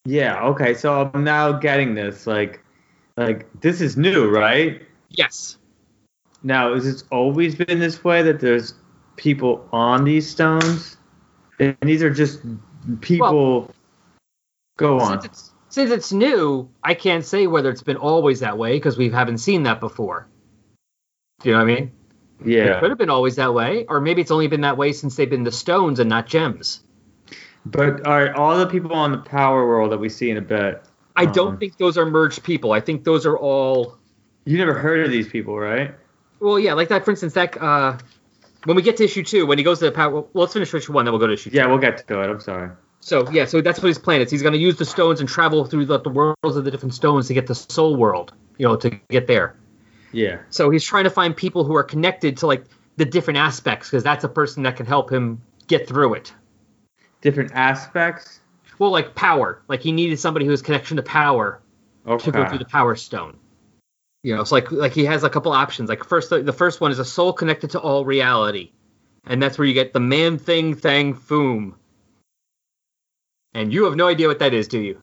[0.05, 0.43] Yeah.
[0.45, 0.75] Okay.
[0.75, 2.27] So I'm now getting this.
[2.27, 2.63] Like,
[3.17, 4.83] like this is new, right?
[5.09, 5.59] Yes.
[6.43, 8.75] Now, has it always been this way that there's
[9.17, 10.97] people on these stones,
[11.61, 12.41] and these are just
[13.01, 13.73] people?
[14.77, 15.23] go on.
[15.23, 18.99] Since it's, since it's new, I can't say whether it's been always that way because
[18.99, 20.29] we haven't seen that before.
[21.41, 21.93] Do you know what I mean?
[22.77, 25.17] It could have been always that way, or maybe it's only been that way since
[25.17, 26.83] they've been the stones and not gems.
[27.65, 30.83] But are all the people on the power world that we see in a bit?
[31.15, 32.73] I don't Um, think those are merged people.
[32.73, 33.99] I think those are all.
[34.45, 35.95] You never heard of these people, right?
[36.41, 37.05] Well, yeah, like that.
[37.05, 37.99] For instance, that uh,
[38.65, 40.75] when we get to issue two, when he goes to the power, well, let's finish
[40.75, 41.57] issue one, then we'll go to issue two.
[41.57, 42.29] Yeah, we'll get to it.
[42.31, 42.71] I'm sorry.
[43.01, 44.31] So yeah, so that's what his plan is.
[44.31, 46.95] He's going to use the stones and travel through the, the worlds of the different
[46.95, 48.33] stones to get the soul world.
[48.59, 49.57] You know, to get there.
[50.13, 50.39] Yeah.
[50.51, 52.65] So he's trying to find people who are connected to like
[52.97, 56.33] the different aspects because that's a person that can help him get through it.
[57.21, 58.41] Different aspects.
[58.79, 61.61] Well, like power, like he needed somebody who has connection to power
[62.07, 62.25] Okay.
[62.25, 63.39] to go through the power stone.
[64.25, 65.89] You know, it's like like he has a couple options.
[65.89, 68.73] Like first, the, the first one is a soul connected to all reality,
[69.27, 71.75] and that's where you get the man thing thang foom.
[73.55, 75.01] And you have no idea what that is, do you?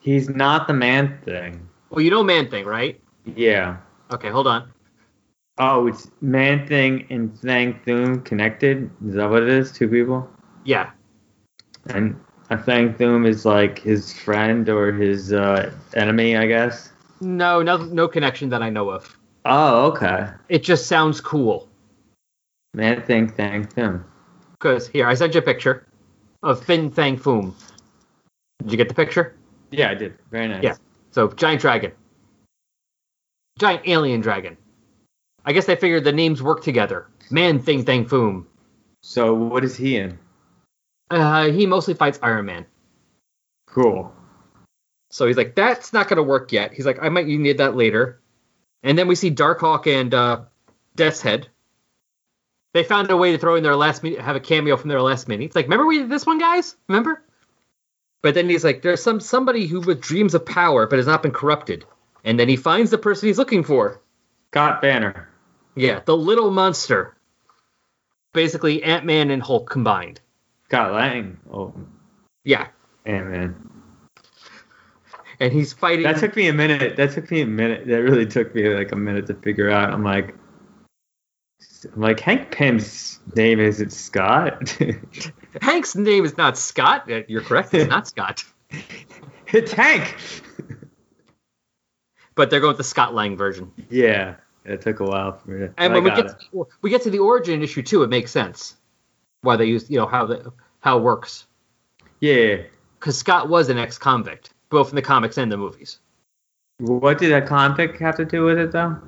[0.00, 1.68] He's not the man thing.
[1.90, 3.00] Well, you know man thing, right?
[3.24, 3.78] Yeah.
[4.10, 4.70] Okay, hold on.
[5.58, 8.90] Oh, it's man thing and Thang Thum connected.
[9.06, 9.72] Is that what it is?
[9.72, 10.28] Two people.
[10.64, 10.90] Yeah,
[11.88, 16.92] And a Thang Thum is like his friend or his uh, enemy, I guess.
[17.20, 19.16] no, no, no connection that I know of.
[19.44, 20.28] Oh, okay.
[20.48, 21.68] It just sounds cool.
[22.74, 24.04] Man thing Thang Thum.
[24.52, 25.86] Because here, I sent you a picture
[26.42, 27.54] of Fin Fang Foom.
[28.62, 29.34] Did you get the picture?
[29.70, 30.18] Yeah, I did.
[30.30, 30.62] Very nice.
[30.64, 30.74] Yeah.
[31.12, 31.92] So giant dragon,
[33.58, 34.56] giant alien dragon.
[35.44, 37.06] I guess they figured the names work together.
[37.30, 38.46] Man Thing Thang Foom.
[39.02, 40.18] So what is he in?
[41.10, 42.66] Uh, he mostly fights Iron Man.
[43.66, 44.12] Cool.
[45.10, 46.72] So he's like, that's not going to work yet.
[46.74, 48.20] He's like, I might need that later.
[48.82, 50.42] And then we see Darkhawk and uh,
[50.96, 51.48] Death's Head.
[52.74, 55.00] They found a way to throw in their last mini, have a cameo from their
[55.00, 55.44] last mini.
[55.46, 56.76] It's like, remember we did this one, guys?
[56.88, 57.22] Remember?
[58.22, 61.22] But then he's like, there's some somebody who with dreams of power but has not
[61.22, 61.84] been corrupted.
[62.26, 64.00] And then he finds the person he's looking for.
[64.50, 65.30] Scott Banner.
[65.74, 67.16] Yeah, the little monster.
[68.34, 70.20] Basically, Ant Man and Hulk combined.
[70.64, 71.38] Scott Lang.
[71.50, 71.72] Oh,
[72.44, 72.66] Yeah,
[73.06, 73.70] man, man.
[75.40, 76.02] and he's fighting.
[76.04, 76.96] That took me a minute.
[76.96, 77.86] That took me a minute.
[77.86, 79.92] That really took me like a minute to figure out.
[79.92, 80.34] I'm like,
[81.94, 84.76] I'm like Hank Pym's name is it Scott?
[85.62, 87.10] Hank's name is not Scott.
[87.10, 87.72] Uh, You're correct.
[87.74, 88.44] It's not Scott.
[89.52, 90.16] it's Hank.
[92.36, 93.72] But they're going with the Scott Lang version.
[93.90, 95.66] Yeah, it took a while for me.
[95.66, 98.30] To, And when we get to, we get to the origin issue too, it makes
[98.30, 98.76] sense
[99.42, 101.46] why they use you know how the how it works
[102.20, 102.62] yeah,
[102.98, 105.98] because Scott was an ex-convict, both in the comics and the movies.
[106.78, 108.98] what did that convict have to do with it though?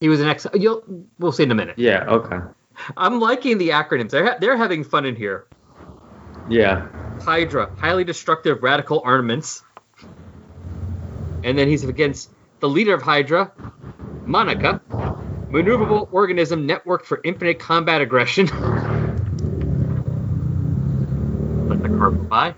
[0.00, 0.46] He was an ex.
[0.54, 0.82] You'll
[1.18, 1.78] we'll see in a minute.
[1.78, 2.04] Yeah.
[2.06, 2.38] Okay.
[2.96, 4.10] I'm liking the acronyms.
[4.10, 5.46] They're ha- they're having fun in here.
[6.48, 6.88] Yeah.
[7.20, 9.62] Hydra, highly destructive radical armaments.
[11.44, 12.30] And then he's against
[12.64, 13.52] the leader of Hydra,
[14.24, 14.80] Monica,
[15.50, 18.46] maneuverable organism network for infinite combat aggression.
[21.68, 22.54] Let the car go by.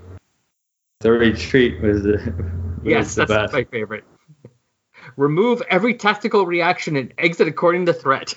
[1.01, 2.19] The retreat was the.
[2.85, 3.53] Yes, the that's best.
[3.53, 4.05] my favorite.
[5.17, 8.35] Remove every tactical reaction and exit according to threat.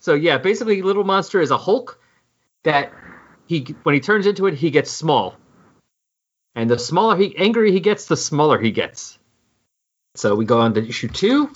[0.00, 2.00] So yeah, basically, Little Monster is a Hulk
[2.64, 2.92] that
[3.46, 5.36] he when he turns into it, he gets small,
[6.56, 9.20] and the smaller he angry he gets, the smaller he gets.
[10.18, 11.52] So we go on to issue two.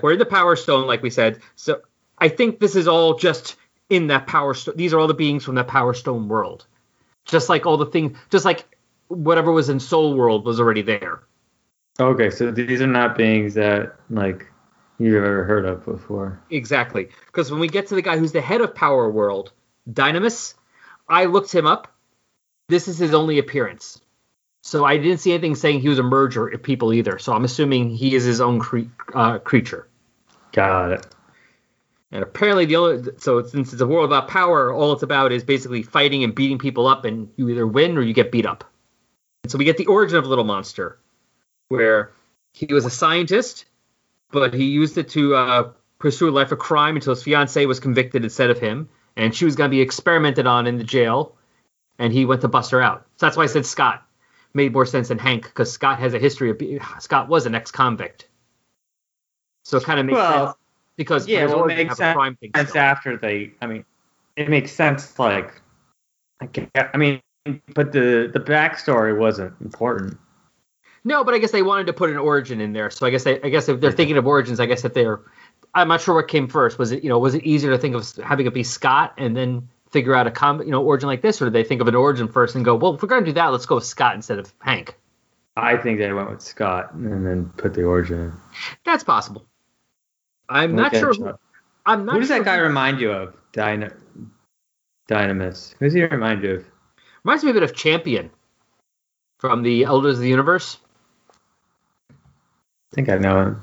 [0.00, 1.40] We're in the Power Stone, like we said.
[1.56, 1.80] So
[2.18, 3.56] I think this is all just
[3.88, 4.76] in that Power Stone.
[4.76, 6.66] These are all the beings from that Power Stone world,
[7.24, 8.64] just like all the things, just like
[9.08, 11.22] whatever was in Soul World was already there.
[12.00, 14.46] Okay, so these are not beings that like
[14.98, 16.40] you've ever heard of before.
[16.50, 17.08] Exactly.
[17.26, 19.52] Because when we get to the guy who's the head of Power World,
[19.90, 20.54] Dynamis,
[21.08, 21.88] I looked him up.
[22.68, 24.00] This is his only appearance.
[24.66, 27.18] So I didn't see anything saying he was a merger of people either.
[27.18, 29.86] So I'm assuming he is his own cre- uh, creature.
[30.52, 31.06] Got it.
[32.10, 35.44] And apparently the only so since it's a world about power, all it's about is
[35.44, 38.64] basically fighting and beating people up, and you either win or you get beat up.
[39.42, 40.98] And so we get the origin of Little Monster,
[41.68, 42.12] where
[42.54, 43.66] he was a scientist,
[44.30, 47.80] but he used it to uh, pursue a life of crime until his fiancee was
[47.80, 51.36] convicted instead of him, and she was going to be experimented on in the jail,
[51.98, 53.04] and he went to bust her out.
[53.16, 54.04] So that's why I said Scott
[54.54, 57.54] made more sense than Hank because Scott has a history of be- Scott was an
[57.54, 58.28] ex-convict,
[59.64, 60.56] so it kind of makes Well, sense
[60.96, 62.38] because yeah, well, it makes sense.
[62.54, 63.84] Sense after they, I mean,
[64.36, 65.18] it makes sense.
[65.18, 65.60] Like,
[66.40, 66.48] I,
[66.94, 67.20] I mean,
[67.74, 70.18] but the the backstory wasn't important.
[71.04, 72.88] No, but I guess they wanted to put an origin in there.
[72.90, 75.20] So I guess they, I guess if they're thinking of origins, I guess that they're.
[75.74, 76.78] I'm not sure what came first.
[76.78, 79.36] Was it you know was it easier to think of having it be Scott and
[79.36, 81.88] then figure out a com you know origin like this, or do they think of
[81.88, 83.86] an origin first and go, well, if we're going to do that, let's go with
[83.86, 84.96] Scott instead of Hank?
[85.56, 88.32] I think they went with Scott and then put the origin in.
[88.84, 89.46] That's possible.
[90.48, 91.14] I'm not sure.
[91.14, 91.40] Chuck.
[91.86, 93.34] I'm not Who does sure that guy who- remind you of?
[93.52, 93.92] Dyna,
[95.08, 95.74] Dynamis.
[95.78, 96.64] Who does he remind you of?
[97.22, 98.30] Reminds me a bit of Champion
[99.38, 100.78] from the Elders of the Universe.
[102.10, 103.62] I think I know him.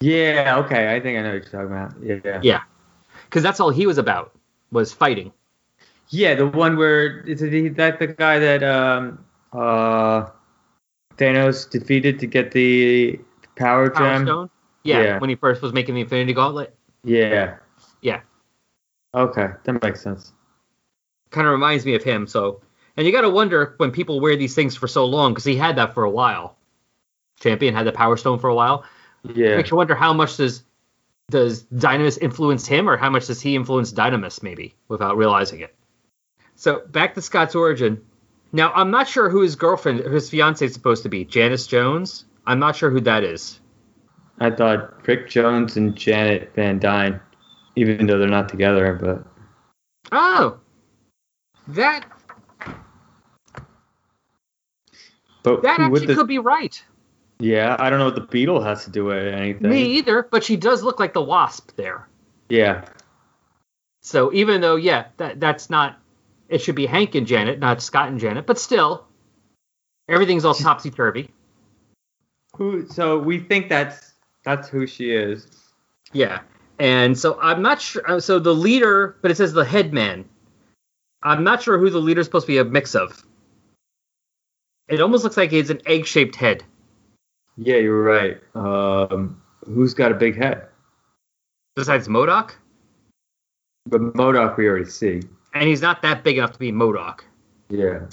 [0.00, 0.94] Yeah, okay.
[0.94, 1.94] I think I know what you're talking about.
[2.02, 2.40] Yeah.
[2.42, 2.60] Yeah.
[3.24, 4.32] Because that's all he was about
[4.70, 5.32] was fighting.
[6.10, 10.28] Yeah, the one where is it that the guy that um uh
[11.16, 13.18] Thanos defeated to get the
[13.56, 14.26] power Power gem?
[14.26, 14.50] Stone.
[14.84, 15.18] Yeah, Yeah.
[15.18, 16.74] when he first was making the Infinity Gauntlet.
[17.04, 17.56] Yeah.
[18.02, 18.20] Yeah.
[19.14, 20.32] Okay, that makes sense.
[21.30, 22.26] Kind of reminds me of him.
[22.26, 22.62] So,
[22.96, 25.56] and you got to wonder when people wear these things for so long because he
[25.56, 26.56] had that for a while.
[27.40, 28.84] Champion had the Power Stone for a while.
[29.34, 29.56] Yeah.
[29.56, 30.62] Makes you wonder how much does
[31.30, 35.74] does Dynamis influence him, or how much does he influence Dynamis, maybe without realizing it.
[36.54, 38.02] So back to Scott's origin.
[38.52, 41.24] Now I'm not sure who his girlfriend, his fiance is supposed to be.
[41.24, 42.24] Janice Jones.
[42.46, 43.60] I'm not sure who that is.
[44.40, 47.20] I thought Rick Jones and Janet Van Dyne,
[47.76, 49.26] even though they're not together, but
[50.10, 50.58] Oh,
[51.68, 52.06] that
[55.42, 56.82] but that actually the, could be right.
[57.38, 59.70] Yeah, I don't know what the beetle has to do with anything.
[59.70, 62.08] Me either, but she does look like the wasp there.
[62.48, 62.84] Yeah.
[64.02, 65.98] So even though, yeah, that that's not,
[66.48, 69.06] it should be Hank and Janet, not Scott and Janet, but still,
[70.08, 71.30] everything's all topsy turvy.
[72.56, 72.88] Who?
[72.88, 74.14] So we think that's
[74.44, 75.46] that's who she is.
[76.12, 76.40] Yeah,
[76.78, 78.10] and so I'm not sure.
[78.10, 80.24] uh, So the leader, but it says the headman.
[81.22, 83.24] I'm not sure who the leader's supposed to be a mix of.
[84.88, 86.64] It almost looks like it's an egg-shaped head.
[87.58, 88.40] Yeah, you're right.
[88.54, 90.66] Um, who's got a big head?
[91.74, 92.52] Besides MODOK,
[93.86, 95.22] But MODOK we already see.
[95.54, 97.20] and he's not that big enough to be MODOK.
[97.68, 98.06] Yeah.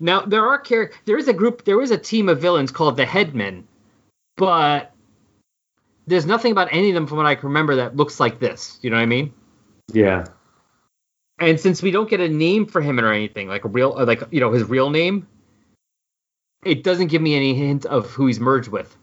[0.00, 2.96] Now there are char- there is a group there is a team of villains called
[2.96, 3.66] the Headmen,
[4.36, 4.92] but
[6.06, 8.78] there's nothing about any of them from what I can remember that looks like this.
[8.82, 9.32] You know what I mean?
[9.92, 10.24] Yeah.
[11.38, 14.22] And since we don't get a name for him or anything like a real like
[14.30, 15.26] you know his real name,
[16.64, 18.96] it doesn't give me any hint of who he's merged with.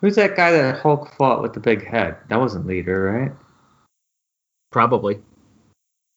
[0.00, 2.16] Who's that guy that Hulk fought with the big head?
[2.28, 3.32] That wasn't Leader, right?
[4.70, 5.20] Probably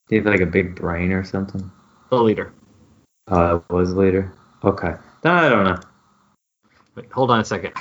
[0.10, 1.72] He had like a big brain or something.
[2.10, 2.54] the leader.
[3.30, 4.34] Uh, it was Leader.
[4.64, 4.94] Okay.
[5.24, 5.78] No, I don't know.
[6.96, 7.74] Wait, hold on a second.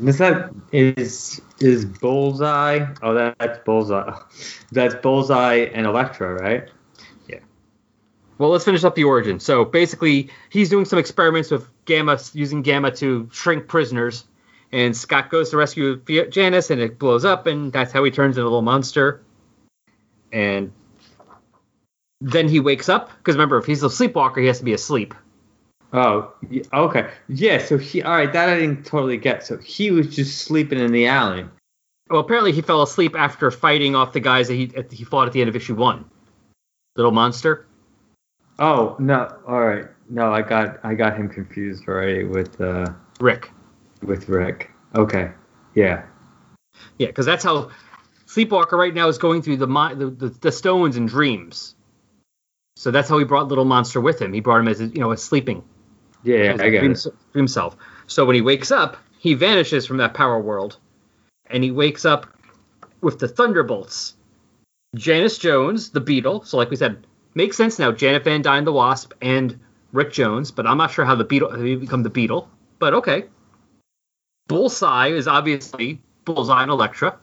[0.00, 2.86] Is that is is Bullseye?
[3.02, 4.18] Oh, that, that's Bullseye.
[4.72, 6.68] That's Bullseye and Elektra, right?
[8.40, 9.38] Well, let's finish up the origin.
[9.38, 14.24] So basically, he's doing some experiments with Gamma, using Gamma to shrink prisoners.
[14.72, 15.96] And Scott goes to rescue
[16.30, 19.20] Janice, and it blows up, and that's how he turns into a little monster.
[20.32, 20.72] And
[22.22, 25.14] then he wakes up, because remember, if he's a sleepwalker, he has to be asleep.
[25.92, 26.32] Oh,
[26.72, 27.10] okay.
[27.28, 27.58] Yeah.
[27.58, 28.02] So he.
[28.02, 28.32] All right.
[28.32, 29.44] That I didn't totally get.
[29.44, 31.44] So he was just sleeping in the alley.
[32.08, 35.34] Well, apparently he fell asleep after fighting off the guys that he he fought at
[35.34, 36.06] the end of issue one.
[36.96, 37.66] Little monster.
[38.60, 39.36] Oh no.
[39.46, 39.86] All right.
[40.08, 42.86] No, I got I got him confused already with uh
[43.20, 43.50] Rick.
[44.02, 44.70] with Rick.
[44.94, 45.30] Okay.
[45.74, 46.04] Yeah.
[46.98, 47.70] Yeah, because that's how
[48.26, 51.74] Sleepwalker right now is going through the, the, the the stones and dreams.
[52.76, 54.32] So that's how he brought Little Monster with him.
[54.32, 55.62] He brought him as you know as sleeping,
[56.22, 56.52] Yeah.
[56.54, 57.06] as I a get dream, it.
[57.32, 57.76] dream self.
[58.06, 60.78] So when he wakes up, he vanishes from that power world,
[61.46, 62.26] and he wakes up
[63.00, 64.14] with the Thunderbolts.
[64.96, 66.44] Janice Jones, the Beetle.
[66.44, 67.92] So like we said, makes sense now.
[67.92, 69.58] Janet Van Dyne, the Wasp, and
[69.92, 70.50] Rick Jones.
[70.50, 72.48] But I'm not sure how the Beetle how become the Beetle.
[72.78, 73.24] But okay.
[74.48, 77.18] Bullseye is obviously Bullseye and Elektra.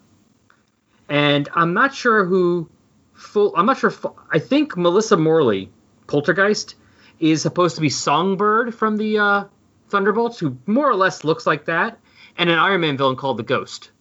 [1.09, 2.69] And I'm not sure who
[3.13, 3.93] full I'm not sure
[4.31, 5.71] I think Melissa Morley,
[6.07, 6.75] Poltergeist,
[7.19, 9.43] is supposed to be Songbird from the uh,
[9.89, 11.99] Thunderbolts, who more or less looks like that,
[12.37, 13.91] and an Iron Man villain called the Ghost.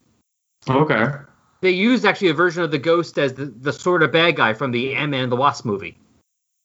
[0.68, 1.04] Okay.
[1.60, 4.52] They used actually a version of the Ghost as the, the sort of bad guy
[4.52, 5.98] from the Ant Man and the Wasp movie.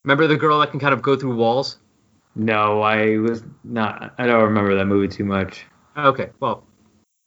[0.03, 1.77] Remember the girl that can kind of go through walls?
[2.35, 4.13] No, I was not.
[4.17, 5.65] I don't remember that movie too much.
[5.97, 6.63] Okay, well,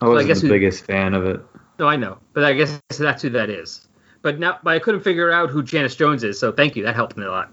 [0.00, 1.40] I wasn't guess the we- biggest fan of it.
[1.78, 3.88] No, I know, but I guess that's who that is.
[4.22, 6.38] But now, but I couldn't figure out who Janice Jones is.
[6.38, 7.52] So thank you, that helped me a lot.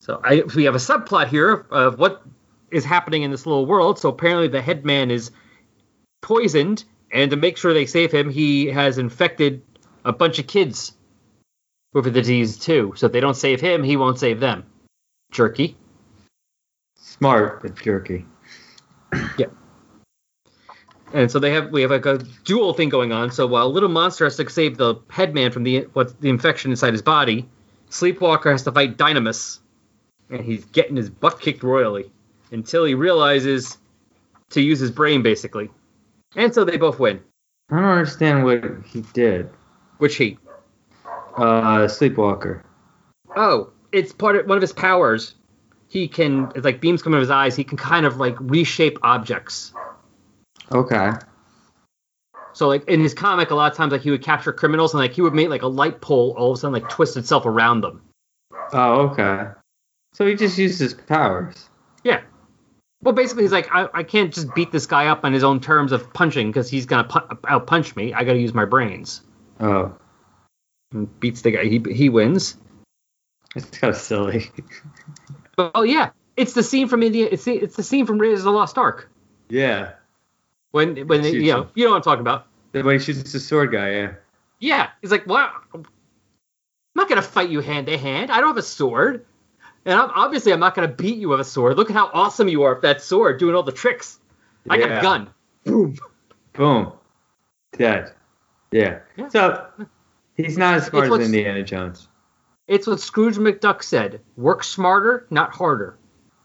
[0.00, 2.22] So I we have a subplot here of what
[2.70, 3.98] is happening in this little world.
[3.98, 5.30] So apparently the headman is
[6.22, 9.62] poisoned, and to make sure they save him, he has infected
[10.04, 10.92] a bunch of kids
[11.92, 12.92] with the disease too.
[12.96, 14.64] So if they don't save him, he won't save them.
[15.30, 15.76] Jerky.
[16.96, 18.24] Smart but jerky.
[19.38, 19.46] Yeah.
[21.12, 23.30] And so they have we have like a dual thing going on.
[23.30, 26.92] So while Little Monster has to save the headman from the what's the infection inside
[26.92, 27.48] his body,
[27.90, 29.60] Sleepwalker has to fight Dynamis,
[30.28, 32.10] and he's getting his butt kicked royally
[32.50, 33.78] until he realizes
[34.50, 35.70] to use his brain basically.
[36.36, 37.20] And so they both win.
[37.70, 39.50] I don't understand what he did.
[39.98, 40.38] Which he?
[41.36, 42.64] Uh, Sleepwalker.
[43.36, 45.34] Oh, it's part of one of his powers.
[45.88, 47.56] He can it's like beams come out of his eyes.
[47.56, 49.72] He can kind of like reshape objects.
[50.70, 51.12] Okay.
[52.52, 55.00] So like in his comic, a lot of times like he would capture criminals and
[55.00, 57.46] like he would make like a light pole all of a sudden like twist itself
[57.46, 58.02] around them.
[58.72, 59.50] Oh, okay.
[60.12, 61.67] So he just used his powers.
[63.02, 65.60] Well, basically, he's like, I, I can't just beat this guy up on his own
[65.60, 68.12] terms of punching because he's gonna pu- out punch me.
[68.12, 69.22] I got to use my brains.
[69.60, 69.96] Oh,
[70.92, 71.64] And beats the guy.
[71.64, 72.56] He he wins.
[73.54, 74.50] it's kind of silly.
[75.56, 77.28] But, oh yeah, it's the scene from India.
[77.30, 79.08] It's the, it's the scene from Raiders of the Lost Ark
[79.48, 79.92] yeah.
[80.70, 82.46] when when they, you know you know what I'm talking about.
[82.72, 84.12] The way he shoots the sword guy, yeah.
[84.60, 85.86] Yeah, he's like, well, I'm
[86.94, 88.30] not gonna fight you hand to hand.
[88.30, 89.24] I don't have a sword,
[89.84, 91.76] and I'm, obviously I'm not gonna beat you with a sword.
[91.76, 94.18] Look at how awesome you are with that sword, doing all the tricks.
[94.68, 95.30] I got a gun.
[95.64, 95.96] Boom.
[96.52, 96.92] Boom.
[97.72, 98.12] Dead.
[98.70, 99.00] Yeah.
[99.16, 99.28] Yeah.
[99.28, 99.66] So
[100.36, 102.08] he's not as smart as Indiana Jones.
[102.66, 105.96] It's what Scrooge McDuck said: work smarter, not harder.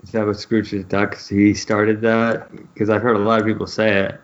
[0.03, 1.29] Is that what Scrooge McDuck?
[1.29, 4.21] He started that because I've heard a lot of people say it,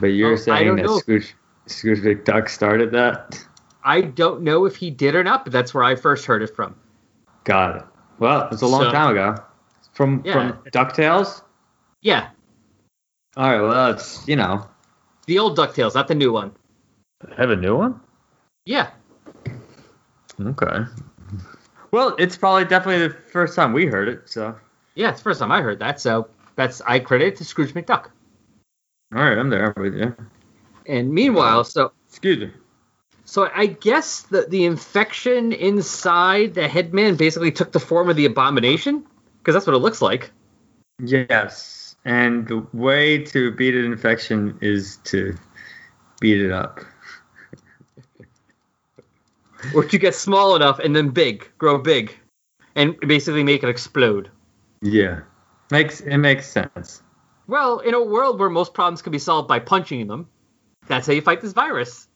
[0.00, 0.98] but you're Oh, saying that know.
[0.98, 1.34] Scrooge
[1.66, 3.44] Scrooge McDuck started that.
[3.84, 6.54] I don't know if he did or not, but that's where I first heard it
[6.54, 6.76] from.
[7.44, 7.84] Got it.
[8.18, 9.42] Well, it's a long So- time ago.
[9.92, 10.32] From Yeah.
[10.32, 11.42] from Ducktales.
[12.02, 12.28] Yeah,
[13.36, 13.60] All right.
[13.60, 14.66] Well, it's you know.
[15.26, 16.52] the old Ducktales, not the new one.
[17.36, 18.00] Have a new one.
[18.64, 18.90] Yeah,
[20.40, 20.84] Okay.
[21.90, 24.28] Well, it's probably definitely the first time we heard it.
[24.28, 24.54] So,
[24.94, 27.72] yeah, it's the first time I heard that, so that's I credit it to Scrooge
[27.74, 28.06] McDuck.
[29.16, 30.14] All right, I'm there with you.
[30.86, 32.52] And meanwhile, so Excuse me.
[33.28, 38.24] So I guess the the infection inside the headman basically took the form of the
[38.24, 39.04] abomination,
[39.38, 40.30] because that's what it looks like.
[40.98, 45.36] Yes, and the way to beat an infection is to
[46.22, 46.80] beat it up.
[49.74, 52.18] Or to get small enough and then big, grow big,
[52.76, 54.30] and basically make it explode.
[54.80, 55.20] Yeah,
[55.70, 57.02] makes it makes sense.
[57.46, 60.28] Well, in a world where most problems can be solved by punching them,
[60.86, 62.07] that's how you fight this virus.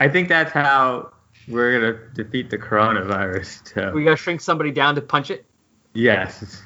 [0.00, 1.10] I think that's how
[1.48, 3.94] we're gonna defeat the coronavirus too.
[3.96, 5.44] We gotta shrink somebody down to punch it.
[5.94, 6.62] yes,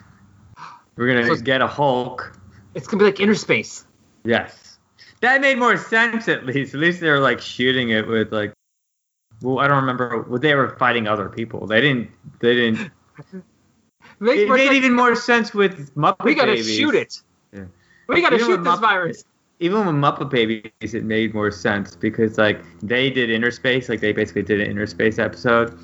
[0.96, 2.38] we're gonna So- get a Hulk.
[2.74, 3.86] It's gonna be like inner space.
[4.24, 4.78] Yes,
[5.20, 6.74] that made more sense at least.
[6.74, 8.52] At least they were like shooting it with like.
[9.42, 10.22] Well, I don't remember.
[10.28, 11.66] Well, they were fighting other people.
[11.66, 12.10] They didn't.
[12.40, 12.90] They didn't.
[13.32, 13.42] It
[14.20, 14.72] made sense.
[14.74, 16.76] even more sense with Muppet we gotta Babies.
[16.76, 17.20] shoot it.
[17.52, 17.64] Yeah.
[18.08, 19.24] We gotta Even shoot this virus.
[19.62, 24.00] Even with Muppet Babies, it made more sense because like they did inner space, like
[24.00, 25.78] they basically did an inner space episode,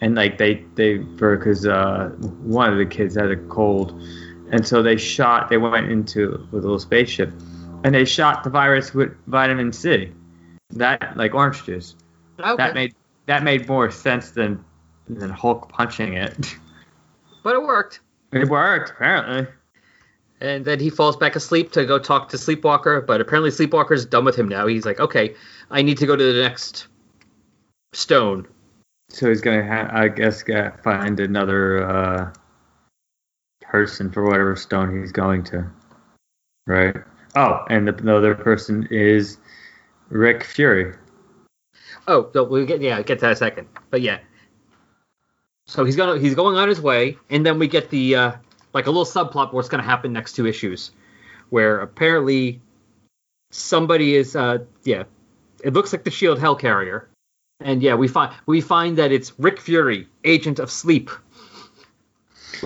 [0.00, 2.10] and like they they for because uh,
[2.44, 4.00] one of the kids had a cold,
[4.52, 5.48] and so they shot.
[5.48, 7.32] They went into with a little spaceship,
[7.82, 10.12] and they shot the virus with vitamin C,
[10.70, 11.96] that like orange juice.
[12.38, 12.54] Okay.
[12.56, 12.94] That made
[13.26, 14.64] that made more sense than
[15.08, 16.54] than Hulk punching it.
[17.42, 17.98] but it worked.
[18.30, 19.52] it worked apparently.
[20.40, 24.24] And then he falls back asleep to go talk to Sleepwalker, but apparently Sleepwalker's done
[24.24, 24.66] with him now.
[24.66, 25.34] He's like, okay,
[25.70, 26.88] I need to go to the next
[27.92, 28.46] stone.
[29.08, 30.42] So he's gonna, ha- I guess,
[30.82, 32.32] find another uh,
[33.62, 35.70] person for whatever stone he's going to,
[36.66, 36.96] right?
[37.34, 39.38] Oh, and the, the other person is
[40.08, 40.94] Rick Fury.
[42.08, 43.68] Oh, so we'll get yeah, get to that a second.
[43.90, 44.18] But yeah.
[45.66, 48.32] So he's gonna he's going on his way, and then we get the uh
[48.76, 50.90] like a little subplot what's gonna happen next two issues.
[51.48, 52.60] Where apparently
[53.50, 55.04] somebody is uh yeah.
[55.64, 57.06] It looks like the shield Helicarrier
[57.60, 61.10] And yeah, we find we find that it's Rick Fury, agent of sleep.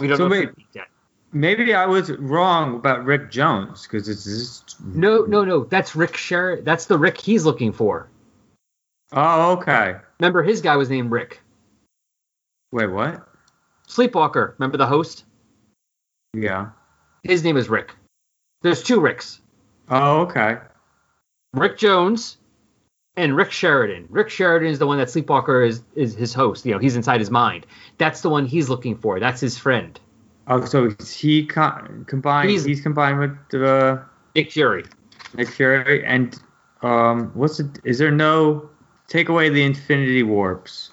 [0.01, 0.51] We don't So know wait.
[0.75, 0.89] yet.
[1.33, 4.81] Maybe I was wrong about Rick Jones because it's just.
[4.85, 5.63] No, no, no.
[5.63, 8.09] That's Rick Sher that's the Rick he's looking for.
[9.13, 9.95] Oh, okay.
[10.19, 11.41] Remember his guy was named Rick.
[12.73, 13.29] Wait, what?
[13.87, 15.25] Sleepwalker, remember the host?
[16.35, 16.71] Yeah.
[17.23, 17.93] His name is Rick.
[18.63, 19.41] There's two Ricks.
[19.89, 20.59] Oh, okay.
[21.55, 22.37] Rick Jones
[23.17, 24.07] and Rick Sheridan.
[24.09, 26.65] Rick Sheridan is the one that Sleepwalker is is his host.
[26.65, 27.67] You know, he's inside his mind.
[27.99, 29.19] That's the one he's looking for.
[29.19, 29.99] That's his friend,
[30.47, 32.51] Oh, so he co- combined?
[32.51, 33.99] He's- He's, combined with uh,
[34.35, 34.85] Nick Fury.
[35.35, 36.41] Nick Fury and
[36.83, 37.79] um, what's it?
[37.85, 38.71] Is there no
[39.09, 40.93] take away the Infinity Warps?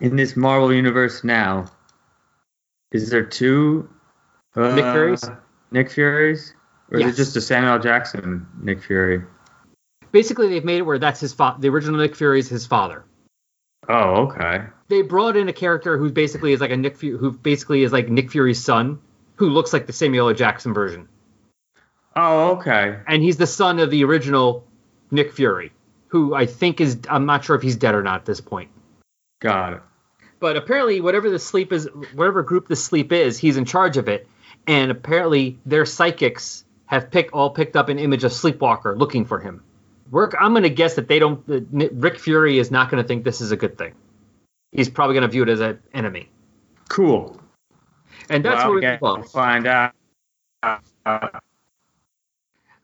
[0.00, 1.64] in this Marvel universe now,
[2.90, 3.88] is there two
[4.56, 5.24] uh, Nick Fury's?
[5.70, 6.54] Nick Fury's?
[6.90, 9.22] or is it just a Samuel Jackson Nick Fury?
[10.10, 11.58] Basically, they've made it where that's his father.
[11.60, 13.04] The original Nick Fury is his father.
[13.88, 14.64] Oh, okay.
[14.88, 17.92] They brought in a character who basically is like a Nick Fu- who basically is
[17.92, 19.00] like Nick Fury's son,
[19.36, 20.34] who looks like the Samuel L.
[20.34, 21.08] Jackson version,
[22.14, 22.98] Oh, okay.
[23.08, 24.66] and he's the son of the original
[25.10, 25.72] Nick Fury,
[26.08, 28.70] who I think is I'm not sure if he's dead or not at this point.
[29.40, 29.80] Got it.
[30.38, 34.08] But apparently, whatever the sleep is, whatever group the sleep is, he's in charge of
[34.08, 34.28] it.
[34.66, 39.40] And apparently, their psychics have picked all picked up an image of Sleepwalker looking for
[39.40, 39.62] him.
[40.10, 41.44] We're, I'm going to guess that they don't.
[41.46, 43.94] that Rick Fury is not going to think this is a good thing.
[44.70, 46.28] He's probably going to view it as an enemy.
[46.88, 47.40] Cool.
[48.28, 49.92] And that's well, what we guess well, we'll find out.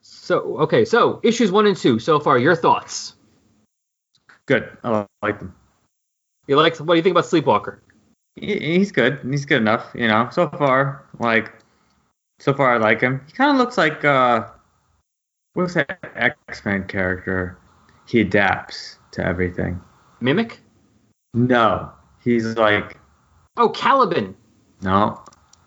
[0.01, 2.39] So okay, so issues one and two so far.
[2.39, 3.15] Your thoughts?
[4.49, 4.77] good.
[4.83, 5.55] I like them.
[6.49, 6.77] You like?
[6.79, 7.79] What do you think about Sleepwalker?
[8.35, 9.21] He's good.
[9.31, 9.93] He's good enough.
[9.95, 11.53] You know, so far, like,
[12.39, 13.21] so far I like him.
[13.27, 14.47] He kind of looks like uh,
[15.55, 17.59] what's that X Men character?
[18.07, 19.81] He adapts to everything.
[20.21, 20.61] Mimic?
[21.35, 21.91] No,
[22.23, 22.97] he's like
[23.57, 24.35] Oh, Caliban.
[24.83, 25.21] no,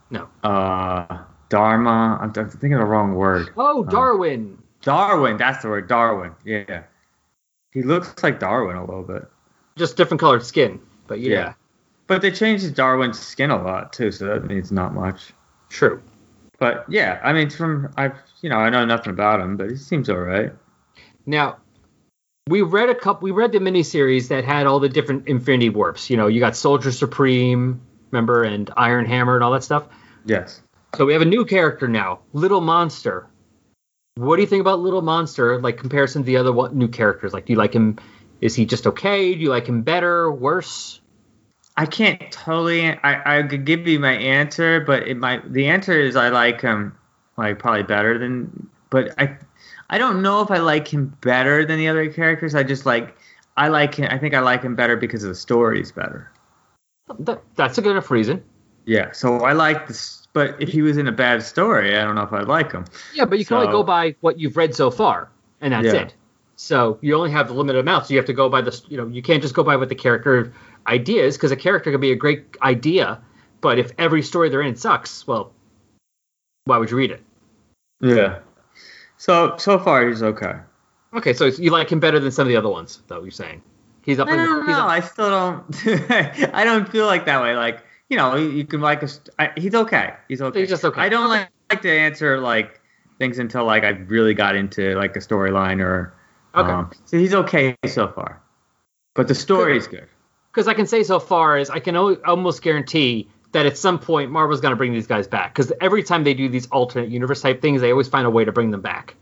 [0.09, 0.27] No.
[0.43, 1.19] uh,
[1.49, 2.17] Dharma.
[2.21, 3.49] I'm, I'm thinking the wrong word.
[3.57, 4.57] Oh, Darwin.
[4.81, 5.37] Darwin.
[5.37, 5.87] That's the word.
[5.89, 6.31] Darwin.
[6.45, 6.83] Yeah.
[7.71, 9.23] He looks like Darwin a little bit.
[9.77, 11.53] Just different colored skin, but yeah, Yeah.
[12.07, 15.33] But they changed Darwin's skin a lot too, so that means not much.
[15.69, 16.01] true.
[16.61, 19.75] But yeah, I mean, from I've you know I know nothing about him, but he
[19.75, 20.53] seems all right.
[21.25, 21.57] Now,
[22.47, 23.25] we read a couple.
[23.25, 26.11] We read the miniseries that had all the different Infinity Warps.
[26.11, 27.81] You know, you got Soldier Supreme,
[28.11, 29.87] remember, and Iron Hammer and all that stuff.
[30.23, 30.61] Yes.
[30.95, 33.27] So we have a new character now, Little Monster.
[34.13, 37.33] What do you think about Little Monster, like comparison to the other one, new characters?
[37.33, 37.97] Like, do you like him?
[38.39, 39.33] Is he just okay?
[39.33, 41.00] Do you like him better, worse?
[41.81, 42.89] I can't totally.
[42.89, 45.51] I I could give you my answer, but it might.
[45.51, 46.95] The answer is I like him,
[47.37, 48.69] like probably better than.
[48.91, 49.35] But I,
[49.89, 52.53] I don't know if I like him better than the other characters.
[52.53, 53.17] I just like.
[53.57, 54.07] I like him.
[54.11, 56.31] I think I like him better because the story's better.
[57.17, 58.43] That, that's a good enough reason.
[58.85, 59.11] Yeah.
[59.11, 60.27] So I like this.
[60.33, 62.85] But if he was in a bad story, I don't know if I'd like him.
[63.15, 66.03] Yeah, but you can only go by what you've read so far, and that's Yeah.
[66.03, 66.13] it.
[66.61, 68.05] So you only have the limited amount.
[68.05, 69.89] So you have to go by the, you know, you can't just go by what
[69.89, 70.53] the character
[70.87, 73.21] idea is, because a character could be a great idea,
[73.61, 75.51] but if every story they're in sucks, well,
[76.65, 77.21] why would you read it?
[78.01, 78.39] Yeah.
[79.17, 80.53] So so far he's okay.
[81.13, 83.21] Okay, so you like him better than some of the other ones, though.
[83.21, 83.61] You're saying
[84.03, 84.27] he's up.
[84.27, 84.73] I in he's know.
[84.79, 85.65] up- I still don't.
[86.55, 87.55] I don't feel like that way.
[87.55, 89.09] Like you know, you, you can like a.
[89.57, 90.13] he's okay.
[90.27, 90.59] He's okay.
[90.61, 90.99] He's just okay.
[91.01, 91.41] I don't Okay.
[91.41, 92.81] like, like to answer like
[93.19, 96.13] things until like I really got into like a storyline or.
[96.55, 96.69] Okay.
[96.71, 98.41] Um, so he's okay so far,
[99.13, 100.07] but the story is good.
[100.51, 103.99] Because I can say so far is I can al- almost guarantee that at some
[103.99, 107.09] point Marvel's going to bring these guys back because every time they do these alternate
[107.09, 109.15] universe type things, they always find a way to bring them back.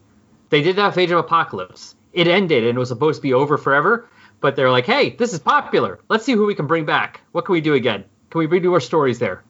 [0.49, 1.95] They did that with Age of Apocalypse.
[2.13, 4.09] It ended and it was supposed to be over forever,
[4.41, 5.99] but they're like, hey, this is popular.
[6.09, 7.21] Let's see who we can bring back.
[7.31, 8.03] What can we do again?
[8.31, 9.43] Can we redo our stories there?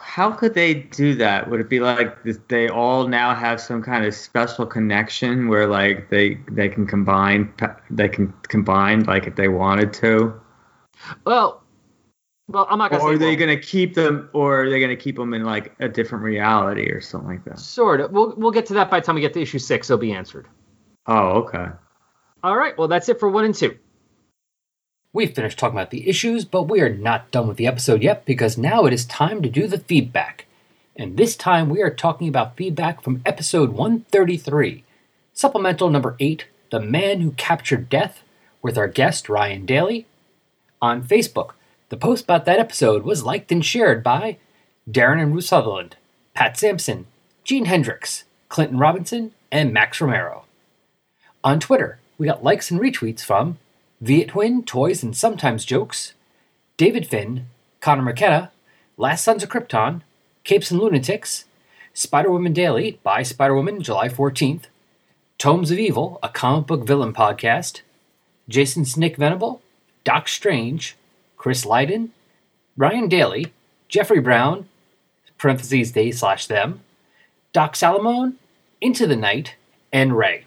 [0.00, 1.50] How could they do that?
[1.50, 6.08] Would it be like they all now have some kind of special connection where like
[6.10, 7.52] they they can combine
[7.90, 10.40] they can combine like if they wanted to?
[11.24, 11.62] Well,
[12.48, 13.36] well, I'm not going to Or say are they well.
[13.46, 16.24] going to keep them, or are they going to keep them in like a different
[16.24, 17.58] reality or something like that?
[17.58, 18.10] Sort of.
[18.12, 19.88] We'll, we'll get to that by the time we get to issue six.
[19.88, 20.46] It'll be answered.
[21.06, 21.66] Oh, okay.
[22.42, 22.76] All right.
[22.76, 23.78] Well, that's it for one and two.
[25.12, 28.24] We've finished talking about the issues, but we are not done with the episode yet
[28.24, 30.46] because now it is time to do the feedback.
[30.96, 34.84] And this time we are talking about feedback from episode 133,
[35.32, 38.22] supplemental number 8, The Man Who Captured Death,
[38.60, 40.06] with our guest Ryan Daly.
[40.84, 41.52] On Facebook,
[41.88, 44.36] the post about that episode was liked and shared by
[44.86, 45.96] Darren and Ruth Sutherland,
[46.34, 47.06] Pat Sampson,
[47.42, 50.44] Gene Hendricks, Clinton Robinson, and Max Romero.
[51.42, 53.56] On Twitter, we got likes and retweets from
[54.02, 56.12] Vietwin, Toys and Sometimes Jokes,
[56.76, 57.46] David Finn,
[57.80, 58.52] Connor McKenna,
[58.98, 60.02] Last Sons of Krypton,
[60.44, 61.46] Capes and Lunatics,
[61.94, 64.64] Spider Woman Daily by Spider Woman, July 14th,
[65.38, 67.80] Tomes of Evil, a comic book villain podcast,
[68.50, 69.62] Jason Snick Venable,
[70.04, 70.96] Doc Strange,
[71.36, 72.12] Chris Lydon,
[72.76, 73.52] Ryan Daly,
[73.88, 74.68] Jeffrey Brown,
[75.38, 76.80] parentheses they slash them,
[77.52, 78.34] Doc Salamone,
[78.80, 79.54] Into the Night,
[79.92, 80.44] and Ray.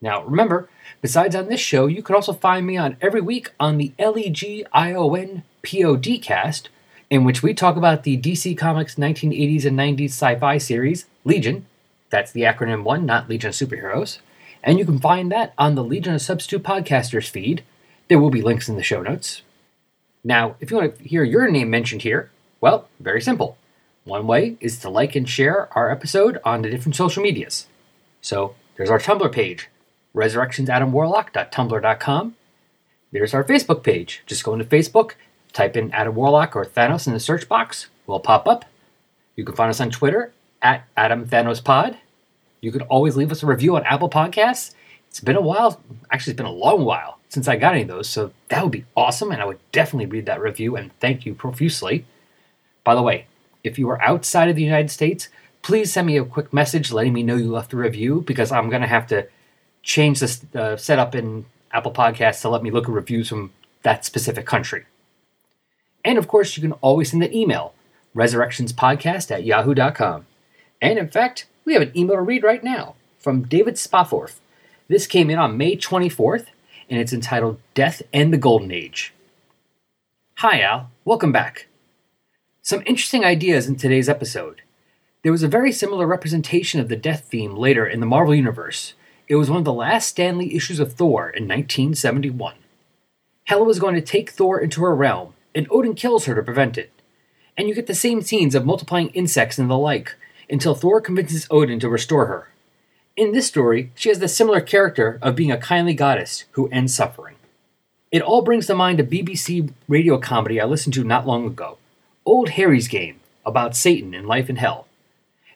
[0.00, 0.68] Now, remember,
[1.00, 5.42] besides on this show, you can also find me on every week on the LEGION
[5.62, 6.68] PODcast,
[7.08, 11.66] in which we talk about the DC Comics 1980s and 90s sci fi series, Legion.
[12.10, 14.18] That's the acronym one, not Legion of Superheroes.
[14.62, 17.62] And you can find that on the Legion of Substitute Podcasters feed.
[18.08, 19.42] There will be links in the show notes.
[20.22, 22.30] Now, if you want to hear your name mentioned here,
[22.60, 23.58] well, very simple.
[24.04, 27.66] One way is to like and share our episode on the different social medias.
[28.20, 29.68] So there's our Tumblr page,
[30.14, 32.36] resurrectionsadamwarlock.tumblr.com.
[33.10, 34.22] There's our Facebook page.
[34.26, 35.14] Just go into Facebook,
[35.52, 37.88] type in Adam Warlock or Thanos in the search box.
[38.06, 38.64] We'll pop up.
[39.34, 41.98] You can find us on Twitter at Adam Thanos Pod.
[42.60, 44.74] You can always leave us a review on Apple Podcasts.
[45.08, 45.80] It's been a while,
[46.10, 48.72] actually, it's been a long while since I got any of those, so that would
[48.72, 52.06] be awesome, and I would definitely read that review and thank you profusely.
[52.84, 53.26] By the way,
[53.64, 55.28] if you are outside of the United States,
[55.62, 58.70] please send me a quick message letting me know you left a review because I'm
[58.70, 59.26] going to have to
[59.82, 64.04] change the uh, setup in Apple Podcasts to let me look at reviews from that
[64.04, 64.84] specific country.
[66.04, 67.74] And of course, you can always send an email,
[68.14, 70.26] resurrectionspodcast at yahoo.com.
[70.80, 74.36] And in fact, we have an email to read right now from David Spofforth.
[74.88, 76.46] This came in on May 24th,
[76.88, 79.12] and it's entitled Death and the Golden Age.
[80.36, 80.90] Hi, Al.
[81.04, 81.66] Welcome back.
[82.62, 84.62] Some interesting ideas in today's episode.
[85.22, 88.94] There was a very similar representation of the death theme later in the Marvel Universe.
[89.28, 92.54] It was one of the last Stan Lee issues of Thor in 1971.
[93.44, 96.78] Hela was going to take Thor into her realm, and Odin kills her to prevent
[96.78, 96.92] it.
[97.56, 100.14] And you get the same scenes of multiplying insects and the like,
[100.50, 102.48] until Thor convinces Odin to restore her.
[103.16, 106.94] In this story, she has the similar character of being a kindly goddess who ends
[106.94, 107.36] suffering.
[108.12, 111.78] It all brings to mind a BBC radio comedy I listened to not long ago,
[112.26, 114.86] Old Harry's Game, about Satan and life in hell.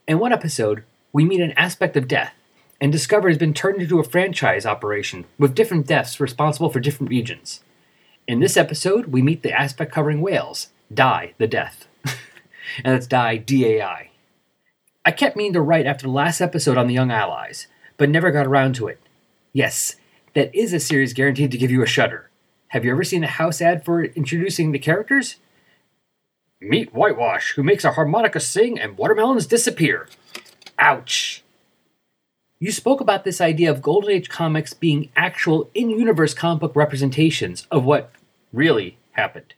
[0.09, 2.33] In one episode, we meet an aspect of death
[2.81, 6.81] and discover it has been turned into a franchise operation with different deaths responsible for
[6.81, 7.61] different regions.
[8.27, 11.87] In this episode, we meet the aspect covering Wales, Dai the Death.
[12.05, 14.10] and that's Dai D A I.
[15.05, 17.67] I kept meaning to write after the last episode on the Young Allies,
[17.97, 19.01] but never got around to it.
[19.53, 19.97] Yes,
[20.35, 22.29] that is a series guaranteed to give you a shudder.
[22.69, 25.37] Have you ever seen the house ad for introducing the characters?
[26.61, 30.07] Meet Whitewash, who makes a harmonica sing and watermelons disappear.
[30.79, 31.43] Ouch.
[32.59, 36.77] You spoke about this idea of Golden Age comics being actual in universe comic book
[36.77, 38.13] representations of what
[38.53, 39.55] really happened.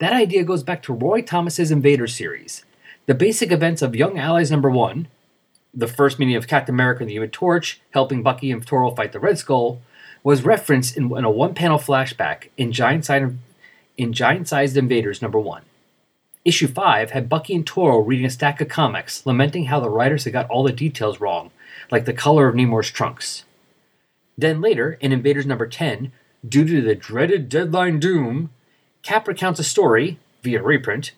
[0.00, 2.64] That idea goes back to Roy Thomas's Invader series.
[3.06, 5.08] The basic events of Young Allies number one,
[5.74, 9.10] the first meeting of Captain America and the Human Torch, helping Bucky and Toro fight
[9.10, 9.80] the Red Skull,
[10.22, 13.34] was referenced in, in a one-panel flashback in Giant Sized
[13.96, 15.62] in Giant Sized Invaders number one.
[16.44, 20.24] Issue 5 had Bucky and Toro reading a stack of comics, lamenting how the writers
[20.24, 21.50] had got all the details wrong,
[21.90, 23.44] like the color of Namor's trunks.
[24.38, 26.12] Then later, in Invaders number 10,
[26.48, 28.50] due to the dreaded deadline doom,
[29.02, 31.12] Cap recounts a story, via reprint,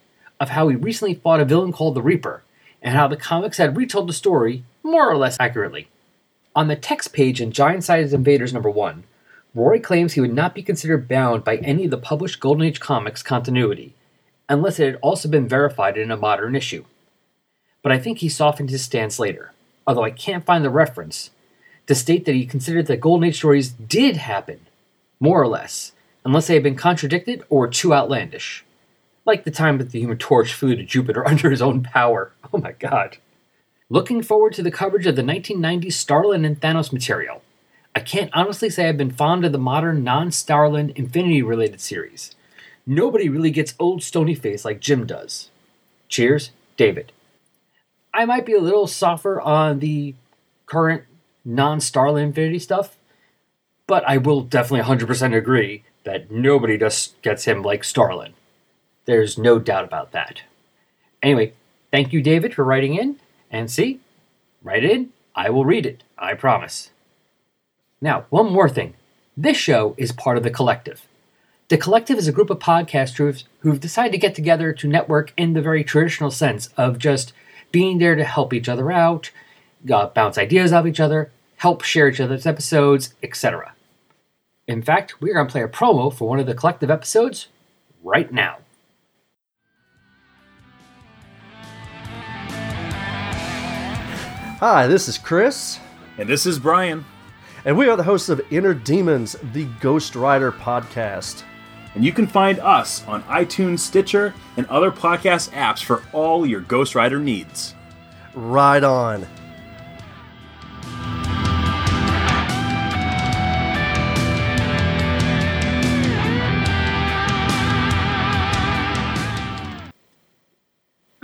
[0.45, 2.43] of how he recently fought a villain called the Reaper,
[2.83, 5.89] and how the comics had retold the story more or less accurately.
[6.55, 9.05] On the text page in Giant Sized Invaders number 1,
[9.55, 12.79] Roy claims he would not be considered bound by any of the published Golden Age
[12.79, 13.95] comics continuity,
[14.47, 16.85] unless it had also been verified in a modern issue.
[17.83, 19.53] But I think he softened his stance later,
[19.87, 21.31] although I can't find the reference,
[21.87, 24.61] to state that he considered that Golden Age stories did happen,
[25.19, 25.93] more or less,
[26.23, 28.63] unless they had been contradicted or too outlandish
[29.25, 32.33] like the time that the Human Torch flew to Jupiter under his own power.
[32.53, 33.19] Oh my god.
[33.91, 37.43] Looking forward to the coverage of the 1990s Starlin and Thanos material.
[37.95, 42.35] I can't honestly say I've been fond of the modern non Starlin Infinity related series.
[42.87, 45.51] Nobody really gets old stony face like Jim does.
[46.09, 47.13] Cheers, David.
[48.13, 50.15] I might be a little softer on the
[50.67, 51.05] current
[51.45, 52.97] non Starlin Infinity stuff,
[53.87, 58.35] but I will definitely 100% agree that nobody just gets him like Starlin.
[59.07, 60.43] There's no doubt about that.
[61.23, 61.53] Anyway,
[61.91, 63.17] thank you, David, for writing in.
[63.51, 64.01] And see,
[64.63, 65.11] write it in.
[65.35, 66.03] I will read it.
[66.19, 66.91] I promise.
[68.01, 68.95] Now, one more thing.
[69.37, 71.07] This show is part of The Collective.
[71.69, 75.55] The Collective is a group of podcasters who've decided to get together to network in
[75.55, 77.33] the very traditional sense of just
[77.73, 79.31] being there to help each other out,
[79.91, 83.73] uh, bounce ideas off each other, help share each other's episodes, etc.
[84.67, 87.49] In fact, we're going to play a promo for one of the Collective episodes
[88.03, 88.59] right now.
[94.67, 95.79] Hi, this is Chris,
[96.17, 97.05] And this is Brian.
[97.67, 101.43] and we are the hosts of Inner Demons, the Ghost Rider podcast.
[101.95, 106.63] And you can find us on iTunes, Stitcher, and other podcast apps for all your
[106.63, 107.75] Ghost Rider needs.
[108.35, 109.27] Right on.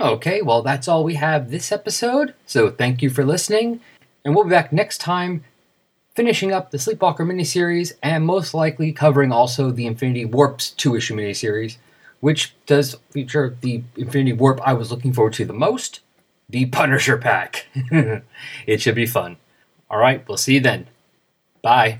[0.01, 2.33] Okay, well, that's all we have this episode.
[2.47, 3.81] So thank you for listening.
[4.25, 5.43] And we'll be back next time
[6.15, 11.15] finishing up the Sleepwalker miniseries, and most likely covering also the Infinity Warp's two issue
[11.15, 11.77] miniseries,
[12.19, 16.01] which does feature the Infinity Warp I was looking forward to the most
[16.49, 17.67] the Punisher Pack.
[18.65, 19.37] it should be fun.
[19.89, 20.87] All right, we'll see you then.
[21.61, 21.99] Bye.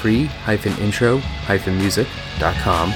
[0.00, 2.94] free-intro-music.com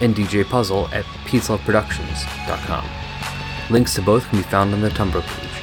[0.00, 2.84] and DJ Puzzle at peaceloveproductions.com.
[3.70, 5.53] Links to both can be found on the Tumblr page.